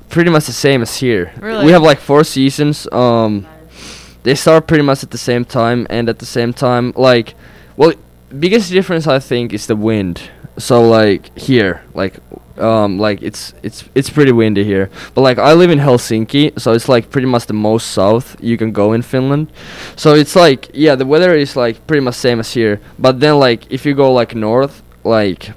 pretty 0.09 0.29
much 0.29 0.45
the 0.45 0.53
same 0.53 0.81
as 0.81 0.97
here. 0.97 1.33
Really? 1.39 1.65
We 1.65 1.71
have 1.71 1.81
like 1.81 1.99
four 1.99 2.23
seasons. 2.23 2.87
Um, 2.91 3.45
they 4.23 4.35
start 4.35 4.67
pretty 4.67 4.83
much 4.83 5.03
at 5.03 5.11
the 5.11 5.17
same 5.17 5.45
time 5.45 5.87
and 5.89 6.07
at 6.09 6.19
the 6.19 6.25
same 6.25 6.53
time. 6.53 6.93
Like, 6.95 7.35
well, 7.75 7.93
biggest 8.39 8.71
difference 8.71 9.07
I 9.07 9.19
think 9.19 9.53
is 9.53 9.67
the 9.67 9.75
wind. 9.75 10.21
So 10.57 10.81
like 10.87 11.37
here, 11.37 11.83
like, 11.93 12.19
um, 12.61 12.99
like 12.99 13.21
it's 13.21 13.53
it's 13.63 13.83
it's 13.95 14.09
pretty 14.09 14.31
windy 14.31 14.63
here. 14.63 14.89
But 15.13 15.21
like 15.21 15.37
I 15.37 15.53
live 15.53 15.71
in 15.71 15.79
Helsinki, 15.79 16.59
so 16.59 16.73
it's 16.73 16.87
like 16.87 17.09
pretty 17.09 17.27
much 17.27 17.47
the 17.47 17.53
most 17.53 17.91
south 17.91 18.37
you 18.41 18.57
can 18.57 18.71
go 18.71 18.93
in 18.93 19.01
Finland. 19.01 19.51
So 19.95 20.13
it's 20.13 20.35
like 20.35 20.69
yeah, 20.73 20.95
the 20.95 21.05
weather 21.05 21.35
is 21.35 21.55
like 21.55 21.85
pretty 21.87 22.01
much 22.01 22.15
same 22.15 22.39
as 22.39 22.53
here. 22.53 22.79
But 22.99 23.19
then 23.19 23.39
like 23.39 23.71
if 23.71 23.85
you 23.85 23.93
go 23.95 24.13
like 24.13 24.35
north, 24.35 24.83
like 25.03 25.51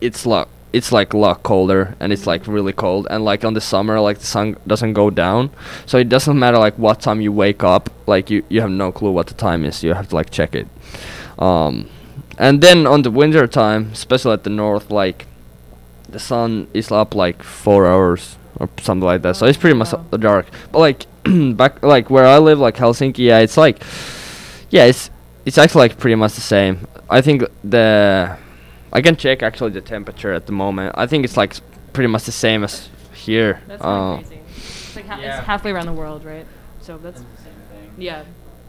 it's 0.00 0.26
like 0.26 0.48
it's 0.72 0.90
like 0.90 1.12
a 1.12 1.18
lot 1.18 1.42
colder 1.42 1.94
and 2.00 2.12
it's 2.12 2.26
like 2.26 2.46
really 2.46 2.72
cold 2.72 3.06
and 3.10 3.24
like 3.24 3.44
on 3.44 3.54
the 3.54 3.60
summer 3.60 4.00
like 4.00 4.18
the 4.18 4.26
sun 4.26 4.56
doesn't 4.66 4.94
go 4.94 5.10
down 5.10 5.50
so 5.84 5.98
it 5.98 6.08
doesn't 6.08 6.38
matter 6.38 6.56
like 6.56 6.78
what 6.78 7.00
time 7.00 7.20
you 7.20 7.30
wake 7.30 7.62
up 7.62 7.90
like 8.06 8.30
you 8.30 8.42
you 8.48 8.60
have 8.62 8.70
no 8.70 8.90
clue 8.90 9.10
what 9.10 9.26
the 9.26 9.34
time 9.34 9.64
is 9.64 9.82
you 9.84 9.92
have 9.92 10.08
to 10.08 10.14
like 10.14 10.30
check 10.30 10.54
it 10.54 10.66
um 11.38 11.88
and 12.38 12.62
then 12.62 12.86
on 12.86 13.02
the 13.02 13.10
winter 13.10 13.46
time 13.46 13.90
especially 13.92 14.32
at 14.32 14.44
the 14.44 14.50
north 14.50 14.90
like 14.90 15.26
the 16.12 16.18
sun 16.18 16.66
is 16.74 16.90
up 16.92 17.14
like 17.14 17.42
four 17.42 17.86
hours 17.86 18.36
or 18.60 18.68
something 18.80 19.06
like 19.06 19.22
that 19.22 19.34
so 19.36 19.46
it's 19.46 19.58
pretty 19.58 19.76
much 19.76 19.92
Wow. 19.92 20.04
uh, 20.12 20.16
dark 20.16 20.46
but 20.70 20.78
like 20.78 21.06
back 21.56 21.82
like 21.82 22.10
where 22.10 22.26
i 22.26 22.38
live 22.38 22.58
like 22.58 22.76
helsinki 22.76 23.18
yeah 23.18 23.38
it's 23.38 23.56
like 23.56 23.82
yeah 24.70 24.84
it's 24.84 25.10
it's 25.44 25.58
actually 25.58 25.80
like 25.88 25.98
pretty 25.98 26.14
much 26.16 26.34
the 26.34 26.40
same 26.40 26.86
i 27.10 27.20
think 27.20 27.42
the 27.64 28.36
i 28.92 29.00
can 29.00 29.16
check 29.16 29.42
actually 29.42 29.70
the 29.70 29.80
temperature 29.80 30.32
at 30.32 30.46
the 30.46 30.52
moment 30.52 30.94
i 30.98 31.06
think 31.06 31.24
it's 31.24 31.36
like 31.36 31.54
pretty 31.92 32.08
much 32.08 32.24
the 32.24 32.32
same 32.32 32.62
as 32.64 32.88
here 33.14 33.60
That's 33.68 33.82
uh, 33.82 34.16
kinda 34.16 34.28
crazy. 34.28 34.40
It's 34.56 34.96
like 34.96 35.06
ha- 35.06 35.18
Yeah. 35.20 35.38
it's 35.38 35.46
halfway 35.46 35.70
around 35.70 35.86
the 35.86 35.92
world, 35.92 36.24
right? 36.24 36.46
So 36.80 36.98
that's 36.98 37.20
the 37.20 37.26
same 37.44 37.54
thing. 37.70 37.90
yeah. 37.98 38.24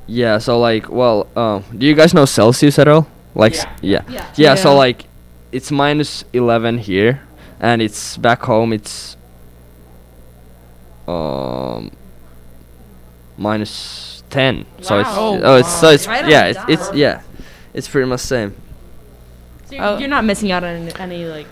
yeah 0.07 0.37
so 0.37 0.59
like 0.59 0.89
well 0.89 1.27
uh, 1.35 1.61
do 1.77 1.85
you 1.85 1.95
guys 1.95 2.13
know 2.13 2.25
celsius 2.25 2.77
at 2.79 2.87
all 2.87 3.07
like 3.35 3.55
s- 3.55 3.65
yeah 3.81 4.03
Yeah. 4.09 4.25
yeah, 4.35 4.55
so 4.55 4.75
like 4.75 5.05
it's 5.51 5.71
minus 5.71 6.23
11 6.33 6.77
here 6.79 7.21
and 7.63 7.81
it's 7.81 8.17
back 8.17 8.41
home 8.43 8.73
it's 8.73 9.15
um 11.07 11.89
minus 13.37 14.21
10 14.29 14.57
wow. 14.57 14.63
so 14.81 14.99
it's 14.99 15.09
Wow. 15.09 15.39
oh 15.43 15.55
it's 15.57 15.71
so 15.73 15.89
it's 15.89 16.07
Right 16.07 16.27
yeah 16.27 16.45
it's, 16.45 16.59
it's 16.67 16.93
yeah 16.93 17.21
it's 17.73 17.87
pretty 17.87 18.07
much 18.07 18.21
the 18.21 18.27
same 18.27 18.55
So 19.65 19.75
you're, 19.75 19.83
Oh. 19.85 19.97
you're 19.97 20.09
not 20.09 20.23
missing 20.25 20.51
out 20.51 20.63
on 20.63 20.89
any 20.99 21.25
like 21.25 21.47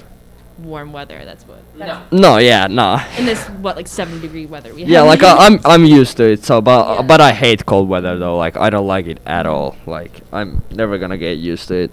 warm 0.60 0.93
weather. 0.93 1.26
That's 1.26 1.43
what. 1.47 1.58
That's 1.76 2.12
no 2.12 2.38
yeah 2.38 2.67
no 2.67 3.00
In 3.17 3.26
this 3.26 3.41
what 3.65 3.76
like 3.78 3.88
seven 3.88 4.21
degree 4.21 4.45
weather 4.45 4.74
we 4.76 4.82
have. 4.82 4.89
yeah 4.89 5.02
like 5.02 5.24
I, 5.24 5.47
i'm 5.47 5.60
i'm 5.65 5.86
used 5.86 6.17
to 6.17 6.26
it 6.34 6.43
so 6.43 6.62
but 6.62 6.97
Yeah. 6.97 7.02
but 7.02 7.19
i 7.21 7.32
hate 7.32 7.65
cold 7.65 7.89
weather 7.89 8.19
though 8.19 8.38
like 8.38 8.58
i 8.58 8.69
don't 8.69 8.86
like 8.86 9.08
it 9.08 9.19
at 9.26 9.47
all 9.47 9.76
like 9.88 10.21
i'm 10.32 10.62
never 10.69 11.00
gonna 11.00 11.17
get 11.17 11.39
used 11.39 11.67
to 11.69 11.76
it 11.76 11.91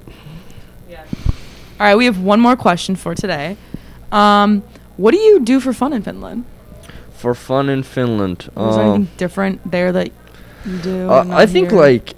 Yeah. 0.90 1.04
All 1.80 1.86
right, 1.86 1.96
we 1.96 2.04
have 2.06 2.18
one 2.20 2.40
more 2.40 2.56
question 2.56 2.96
for 2.96 3.14
today. 3.14 3.56
Um, 4.12 4.62
what 4.96 5.12
do 5.12 5.18
you 5.18 5.40
do 5.40 5.60
for 5.60 5.72
fun 5.72 5.92
in 5.92 6.02
Finland? 6.02 6.44
for 7.18 7.34
fun 7.34 7.68
in 7.68 7.82
finland 7.82 8.42
Is 8.42 8.54
there 8.54 8.64
um, 8.64 8.80
anything 8.80 9.08
different 9.16 9.68
there 9.68 9.90
that 9.90 10.12
you 10.64 10.78
do? 10.78 11.10
Uh, 11.10 11.26
I 11.30 11.46
think 11.46 11.70
here? 11.70 11.80
like, 11.80 12.14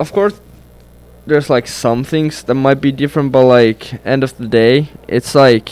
of 0.00 0.12
course, 0.12 0.40
there's 1.26 1.50
like 1.50 1.66
some 1.66 2.02
things 2.02 2.42
that 2.44 2.54
might 2.54 2.80
be 2.80 2.90
different, 2.90 3.30
but 3.32 3.44
like 3.44 4.04
end 4.06 4.24
of 4.24 4.36
the 4.38 4.46
day, 4.48 4.88
it's 5.06 5.34
like 5.34 5.70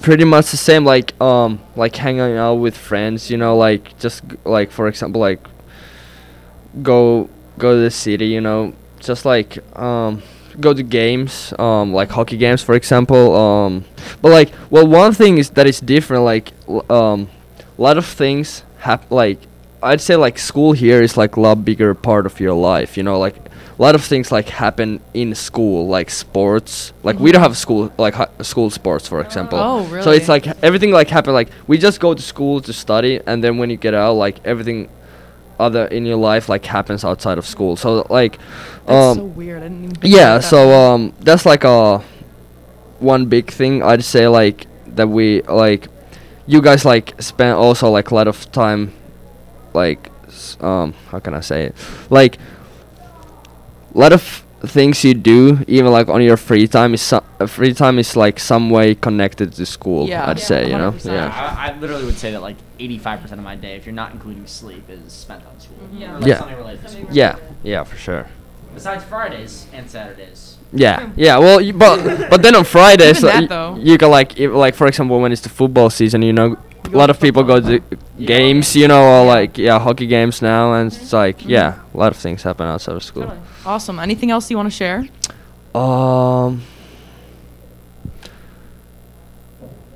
pretty 0.00 0.24
much 0.24 0.50
the 0.50 0.56
same. 0.56 0.84
Like 0.84 1.20
um, 1.20 1.58
like 1.74 1.96
hanging 1.96 2.36
out 2.36 2.54
with 2.54 2.76
friends, 2.76 3.30
you 3.30 3.36
know, 3.36 3.56
like 3.56 3.98
just 3.98 4.26
g- 4.28 4.36
like 4.44 4.70
for 4.70 4.86
example, 4.86 5.20
like 5.20 5.40
go 6.82 7.28
go 7.58 7.74
to 7.74 7.80
the 7.80 7.90
city, 7.90 8.26
you 8.26 8.40
know, 8.40 8.74
just 9.00 9.24
like 9.24 9.58
um 9.76 10.22
go 10.60 10.72
to 10.74 10.82
games, 10.82 11.52
um 11.58 11.92
like 11.92 12.10
hockey 12.10 12.36
games, 12.36 12.62
for 12.62 12.74
example, 12.74 13.36
um 13.36 13.84
but 14.22 14.30
like 14.32 14.50
well 14.70 14.86
one 14.86 15.12
thing 15.12 15.38
is 15.38 15.50
that 15.50 15.66
is 15.66 15.80
different, 15.80 16.24
like 16.24 16.52
um 16.90 17.28
a 17.78 17.82
lot 17.82 17.96
of 17.98 18.06
things 18.06 18.62
hap 18.78 19.10
like 19.10 19.38
I'd 19.82 20.00
say 20.00 20.16
like 20.16 20.38
school 20.38 20.72
here 20.72 21.00
is 21.02 21.16
like 21.16 21.36
a 21.36 21.40
lot 21.40 21.64
bigger 21.64 21.94
part 21.94 22.26
of 22.26 22.38
your 22.40 22.52
life. 22.52 22.96
You 22.98 23.02
know, 23.02 23.18
like 23.18 23.36
a 23.36 23.82
lot 23.82 23.94
of 23.94 24.04
things 24.04 24.30
like 24.30 24.48
happen 24.50 25.00
in 25.14 25.34
school, 25.34 25.88
like 25.88 26.10
sports. 26.10 26.92
Like 27.02 27.18
we 27.18 27.32
don't 27.32 27.40
have 27.40 27.56
school 27.56 27.90
like 27.96 28.14
school 28.42 28.68
sports, 28.68 29.08
for 29.08 29.22
example. 29.22 29.58
Oh, 29.58 29.84
really? 29.84 30.02
So 30.02 30.10
it's 30.10 30.28
like 30.28 30.46
everything 30.62 30.90
like 30.90 31.08
happen 31.08 31.32
like 31.32 31.48
we 31.66 31.78
just 31.78 31.98
go 31.98 32.12
to 32.12 32.20
school 32.20 32.60
to 32.60 32.72
study, 32.74 33.20
and 33.26 33.42
then 33.42 33.56
when 33.56 33.70
you 33.70 33.78
get 33.78 33.94
out, 33.94 34.16
like 34.16 34.36
everything 34.44 34.90
other 35.60 35.84
in 35.86 36.06
your 36.06 36.16
life 36.16 36.48
like 36.48 36.64
happens 36.64 37.04
outside 37.04 37.38
of 37.38 37.46
school. 37.46 37.76
So 37.76 38.06
like, 38.10 38.38
um, 38.88 39.16
so 39.16 39.24
weird. 39.24 39.62
I 39.62 39.68
didn't 39.68 39.84
even. 39.98 40.10
yeah 40.10 40.38
that. 40.38 40.44
so 40.44 40.72
um 40.72 41.12
that's 41.20 41.44
like 41.46 41.64
a 41.64 42.02
one 42.98 43.26
big 43.26 43.50
thing 43.50 43.82
i'd 43.82 44.04
say 44.04 44.28
like 44.28 44.66
that 44.86 45.08
we 45.08 45.40
like 45.42 45.88
you 46.46 46.60
guys 46.60 46.84
like 46.84 47.20
spend 47.22 47.54
also 47.56 47.88
like 47.90 48.10
a 48.10 48.14
lot 48.14 48.28
of 48.28 48.50
time 48.52 48.92
like 49.72 50.10
um 50.60 50.92
how 51.10 51.18
can 51.18 51.32
i 51.32 51.40
say 51.40 51.64
it 51.64 51.74
like 52.10 52.36
a 53.94 53.98
lot 53.98 54.12
of 54.12 54.44
things 54.62 55.02
you 55.04 55.14
do 55.14 55.58
even 55.66 55.90
like 55.90 56.08
on 56.08 56.20
your 56.22 56.36
free 56.36 56.66
time 56.68 56.92
is 56.94 57.00
so- 57.00 57.24
uh, 57.40 57.46
free 57.46 57.72
time 57.72 57.98
is 57.98 58.14
like 58.16 58.38
some 58.38 58.68
way 58.70 58.94
connected 58.94 59.52
to 59.54 59.64
school 59.64 60.06
Yeah. 60.06 60.28
i'd 60.28 60.38
Yeah, 60.38 60.44
say 60.44 60.70
you 60.70 60.76
know 60.76 60.94
yeah 61.04 61.56
I, 61.58 61.70
I 61.70 61.78
literally 61.78 62.04
would 62.04 62.18
say 62.18 62.30
that 62.32 62.42
like 62.42 62.56
85% 62.78 63.32
of 63.32 63.38
my 63.40 63.56
day, 63.56 63.76
if 63.76 63.84
you're 63.84 63.94
not 63.94 64.12
including 64.12 64.46
sleep, 64.46 64.88
is 64.88 65.12
spent 65.12 65.44
on 65.46 65.60
school. 65.60 65.76
Yeah. 65.92 66.16
Like, 66.16 66.26
Yeah. 66.26 66.38
Something 66.38 66.56
related 66.56 66.82
to 66.82 66.88
school. 66.88 67.06
yeah 67.10 67.36
yeah 67.62 67.84
for 67.84 67.96
sure 67.96 68.26
Besides 68.74 69.02
Fridays 69.04 69.66
and 69.72 69.90
Saturdays. 69.90 70.56
Yeah, 70.72 71.10
yeah. 71.16 71.38
Well, 71.38 71.60
you, 71.60 71.72
but 71.72 72.30
but 72.30 72.40
then 72.42 72.54
on 72.54 72.62
Fridays, 72.76 73.18
Even 73.18 73.28
that, 73.28 73.40
y- 73.42 73.46
though. 73.48 73.76
you 73.82 73.98
can 73.98 74.10
like 74.10 74.38
if, 74.38 74.52
like 74.52 74.76
for 74.76 74.86
example 74.86 75.18
when 75.20 75.32
it's 75.32 75.40
the 75.42 75.48
football 75.48 75.90
season, 75.90 76.22
you 76.22 76.32
know, 76.32 76.56
a 76.92 76.96
lot 76.96 77.10
of 77.10 77.20
people 77.20 77.42
go 77.42 77.60
to 77.60 77.80
games, 78.18 78.74
you 78.76 78.88
know, 78.88 79.02
or 79.22 79.24
like 79.26 79.58
yeah, 79.58 79.78
hockey 79.78 80.06
games 80.06 80.42
now, 80.42 80.74
and 80.74 80.92
it's 80.92 81.12
like 81.12 81.44
yeah, 81.46 81.78
a 81.94 81.96
lot 81.96 82.12
of 82.12 82.18
things 82.18 82.42
happen 82.42 82.66
outside 82.66 82.96
of 82.96 83.02
school. 83.04 83.22
Totally. 83.24 83.40
Awesome. 83.66 83.98
Anything 83.98 84.30
else 84.30 84.50
you 84.50 84.56
want 84.56 84.66
to 84.72 84.76
share? 84.76 85.06
Um. 85.74 86.62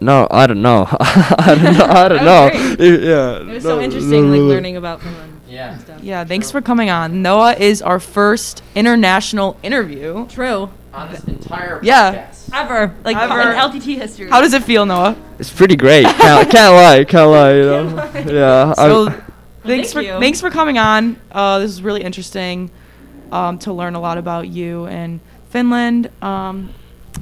No, 0.00 0.26
I 0.30 0.46
don't 0.46 0.60
know. 0.60 0.86
I 1.00 1.54
don't 1.58 1.78
know. 1.78 1.84
I 1.86 2.08
don't 2.08 2.24
That 2.24 2.24
know. 2.24 2.44
was 2.52 2.80
I- 2.80 3.06
yeah. 3.06 3.36
It 3.40 3.46
was 3.46 3.64
no, 3.64 3.70
so 3.70 3.80
interesting, 3.80 4.22
no, 4.26 4.30
like 4.32 4.40
no. 4.40 4.46
learning 4.46 4.76
about 4.76 5.00
Finland. 5.00 5.40
Yeah. 5.48 5.78
stuff. 5.78 6.02
Yeah. 6.02 6.24
Thanks 6.24 6.50
for 6.50 6.60
coming 6.60 6.90
on. 6.90 7.22
Noah 7.22 7.54
is 7.54 7.80
our 7.80 8.00
first 8.00 8.62
international 8.74 9.56
interview. 9.62 10.26
True. 10.28 10.70
On 10.94 11.10
this 11.10 11.24
entire 11.24 11.80
Yeah. 11.82 12.26
podcast. 12.28 12.50
Ever 12.54 12.94
like 13.04 13.16
Ever. 13.16 13.40
in 13.40 13.56
LTT 13.58 13.96
history. 13.98 14.30
How 14.30 14.40
does 14.40 14.54
it 14.54 14.62
feel, 14.62 14.86
Noah? 14.86 15.16
It's 15.40 15.50
pretty 15.52 15.74
great. 15.76 16.06
can't, 16.06 16.48
can't 16.56 16.74
lie. 16.74 17.04
Can't 17.04 17.30
lie. 17.30 17.54
You 17.54 17.62
know. 17.62 18.10
Yeah. 18.32 18.72
So, 18.74 19.06
I'm- 19.08 19.22
thanks 19.64 19.92
for 19.92 20.00
you. 20.00 20.18
thanks 20.20 20.40
for 20.40 20.50
coming 20.50 20.78
on. 20.78 21.16
Uh, 21.32 21.58
this 21.58 21.70
is 21.72 21.82
really 21.82 22.02
interesting 22.02 22.70
um, 23.32 23.58
to 23.60 23.72
learn 23.72 23.94
a 23.96 24.00
lot 24.00 24.18
about 24.18 24.46
you 24.48 24.86
and 24.86 25.18
Finland. 25.50 26.10
Um, 26.22 26.70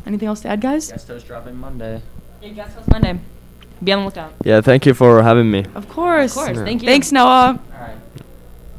anything 0.06 0.28
else 0.28 0.40
to 0.42 0.48
add, 0.48 0.60
guys? 0.60 0.90
Guest 0.92 1.08
host 1.08 1.26
dropping 1.26 1.56
Monday. 1.56 2.02
Yeah, 2.42 2.48
guess 2.50 2.74
what's 2.74 2.88
Monday? 2.88 3.18
Be 3.82 3.92
on 3.92 4.00
the 4.00 4.04
lookout. 4.04 4.32
yeah. 4.44 4.60
Thank 4.60 4.84
you 4.86 4.92
for 4.94 5.22
having 5.22 5.50
me. 5.50 5.64
Of 5.74 5.88
course. 5.88 6.36
Of 6.36 6.44
course. 6.44 6.56
Yeah. 6.58 6.64
Thank 6.64 6.82
you. 6.82 6.88
Thanks, 6.88 7.10
Noah. 7.10 7.58
All 7.72 7.80
right. 7.80 7.96